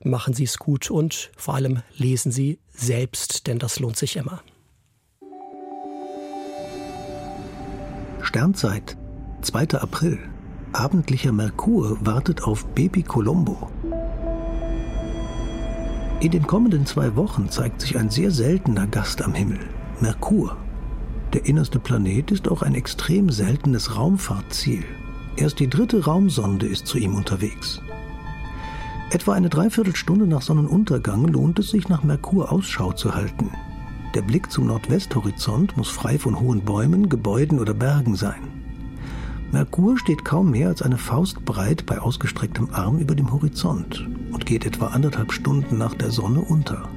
Machen 0.03 0.33
Sie 0.33 0.43
es 0.43 0.57
gut 0.57 0.91
und 0.91 1.31
vor 1.37 1.55
allem 1.55 1.83
lesen 1.95 2.33
Sie 2.33 2.59
selbst, 2.69 3.47
denn 3.47 3.59
das 3.59 3.79
lohnt 3.79 3.95
sich 3.95 4.17
immer. 4.17 4.41
Sternzeit, 8.21 8.97
2. 9.41 9.79
April. 9.79 10.19
Abendlicher 10.73 11.31
Merkur 11.31 11.97
wartet 12.01 12.43
auf 12.43 12.65
Baby 12.73 13.03
Colombo. 13.03 13.69
In 16.19 16.31
den 16.31 16.45
kommenden 16.45 16.85
zwei 16.85 17.15
Wochen 17.15 17.49
zeigt 17.49 17.79
sich 17.79 17.97
ein 17.97 18.09
sehr 18.09 18.31
seltener 18.31 18.87
Gast 18.87 19.21
am 19.21 19.33
Himmel, 19.33 19.59
Merkur. 20.01 20.57
Der 21.35 21.45
innerste 21.45 21.79
Planet 21.79 22.31
ist 22.31 22.47
auch 22.47 22.61
ein 22.61 22.75
extrem 22.75 23.29
seltenes 23.29 23.97
Raumfahrtziel. 23.97 24.85
Erst 25.35 25.59
die 25.59 25.69
dritte 25.69 26.05
Raumsonde 26.05 26.65
ist 26.65 26.87
zu 26.87 26.97
ihm 26.97 27.13
unterwegs. 27.13 27.81
Etwa 29.11 29.33
eine 29.33 29.49
Dreiviertelstunde 29.49 30.27
nach 30.27 30.41
Sonnenuntergang 30.41 31.25
lohnt 31.27 31.59
es 31.59 31.71
sich, 31.71 31.89
nach 31.89 32.05
Merkur 32.05 32.53
Ausschau 32.53 32.93
zu 32.93 33.15
halten. 33.15 33.51
Der 34.13 34.21
Blick 34.21 34.49
zum 34.49 34.67
Nordwesthorizont 34.67 35.75
muss 35.75 35.89
frei 35.89 36.17
von 36.17 36.39
hohen 36.39 36.61
Bäumen, 36.63 37.09
Gebäuden 37.09 37.59
oder 37.59 37.73
Bergen 37.73 38.15
sein. 38.15 38.47
Merkur 39.51 39.99
steht 39.99 40.23
kaum 40.23 40.51
mehr 40.51 40.69
als 40.69 40.81
eine 40.83 40.97
Faust 40.97 41.43
breit 41.43 41.85
bei 41.85 41.99
ausgestrecktem 41.99 42.69
Arm 42.71 42.97
über 42.99 43.13
dem 43.13 43.33
Horizont 43.33 44.07
und 44.31 44.45
geht 44.45 44.65
etwa 44.65 44.87
anderthalb 44.87 45.33
Stunden 45.33 45.77
nach 45.77 45.95
der 45.95 46.11
Sonne 46.11 46.39
unter. 46.39 46.87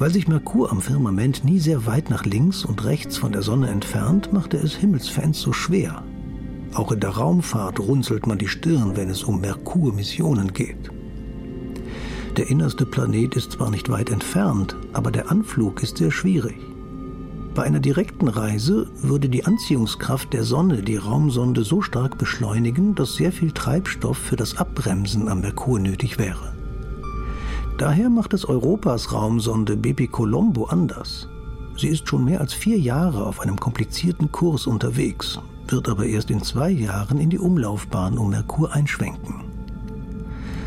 Weil 0.00 0.10
sich 0.10 0.28
Merkur 0.28 0.72
am 0.72 0.80
Firmament 0.80 1.44
nie 1.44 1.58
sehr 1.58 1.84
weit 1.84 2.08
nach 2.08 2.24
links 2.24 2.64
und 2.64 2.86
rechts 2.86 3.18
von 3.18 3.32
der 3.32 3.42
Sonne 3.42 3.68
entfernt, 3.68 4.32
macht 4.32 4.54
er 4.54 4.64
es 4.64 4.74
Himmelsfans 4.74 5.38
so 5.38 5.52
schwer. 5.52 6.02
Auch 6.72 6.90
in 6.90 7.00
der 7.00 7.10
Raumfahrt 7.10 7.78
runzelt 7.78 8.26
man 8.26 8.38
die 8.38 8.48
Stirn, 8.48 8.96
wenn 8.96 9.10
es 9.10 9.22
um 9.22 9.42
Merkur-Missionen 9.42 10.54
geht. 10.54 10.90
Der 12.38 12.48
innerste 12.48 12.86
Planet 12.86 13.36
ist 13.36 13.52
zwar 13.52 13.70
nicht 13.70 13.90
weit 13.90 14.08
entfernt, 14.08 14.74
aber 14.94 15.10
der 15.10 15.30
Anflug 15.30 15.82
ist 15.82 15.98
sehr 15.98 16.10
schwierig. 16.10 16.56
Bei 17.54 17.64
einer 17.64 17.80
direkten 17.80 18.28
Reise 18.28 18.88
würde 19.02 19.28
die 19.28 19.44
Anziehungskraft 19.44 20.32
der 20.32 20.44
Sonne 20.44 20.82
die 20.82 20.96
Raumsonde 20.96 21.62
so 21.62 21.82
stark 21.82 22.16
beschleunigen, 22.16 22.94
dass 22.94 23.16
sehr 23.16 23.32
viel 23.32 23.52
Treibstoff 23.52 24.16
für 24.16 24.36
das 24.36 24.56
Abbremsen 24.56 25.28
am 25.28 25.42
Merkur 25.42 25.78
nötig 25.78 26.18
wäre. 26.18 26.59
Daher 27.80 28.10
macht 28.10 28.34
es 28.34 28.44
Europas 28.44 29.10
Raumsonde 29.10 29.74
Baby 29.74 30.06
Colombo 30.06 30.64
anders. 30.64 31.30
Sie 31.78 31.88
ist 31.88 32.06
schon 32.06 32.26
mehr 32.26 32.42
als 32.42 32.52
vier 32.52 32.78
Jahre 32.78 33.24
auf 33.24 33.40
einem 33.40 33.58
komplizierten 33.58 34.30
Kurs 34.30 34.66
unterwegs, 34.66 35.40
wird 35.66 35.88
aber 35.88 36.04
erst 36.04 36.30
in 36.30 36.42
zwei 36.42 36.68
Jahren 36.68 37.18
in 37.18 37.30
die 37.30 37.38
Umlaufbahn 37.38 38.18
um 38.18 38.28
Merkur 38.28 38.74
einschwenken. 38.74 39.36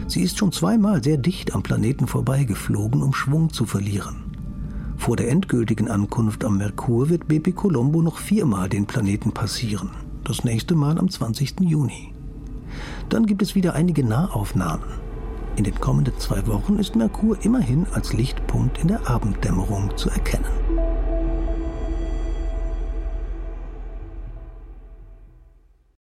Sie 0.08 0.23
ist 0.23 0.39
schon 0.39 0.52
zweimal 0.52 1.04
sehr 1.04 1.17
dicht 1.17 1.54
am 1.54 1.62
Planeten 1.62 2.08
vorbeigeflogen, 2.08 3.04
um 3.04 3.13
Schwung 3.13 3.54
zu 3.54 3.67
verlieren. 3.67 4.23
Vor 4.97 5.15
der 5.15 5.30
endgültigen 5.30 5.89
Ankunft 5.89 6.43
am 6.43 6.58
Merkur 6.58 7.10
wird 7.10 7.28
Baby 7.28 7.52
Colombo 7.52 8.02
noch 8.02 8.17
viermal 8.17 8.69
den 8.69 8.88
Planeten 8.88 9.34
passieren. 9.34 9.91
Das 10.23 10.43
nächste 10.43 10.73
Mal 10.73 10.97
am 10.97 11.12
20. 11.12 11.60
Juni. 11.60 12.12
Dann 13.10 13.28
gibt 13.28 13.43
es 13.43 13.54
wieder 13.54 13.76
einige 13.76 14.04
Nahaufnahmen. 14.04 15.02
In 15.55 15.63
den 15.63 15.79
kommenden 15.79 16.17
zwei 16.17 16.45
Wochen 16.47 16.79
ist 16.79 16.95
Merkur 16.95 17.37
immerhin 17.43 17.85
als 17.93 18.13
Lichtpunkt 18.13 18.79
in 18.79 18.87
der 18.87 19.07
Abenddämmerung 19.07 19.95
zu 19.95 20.09
erkennen. 20.09 20.45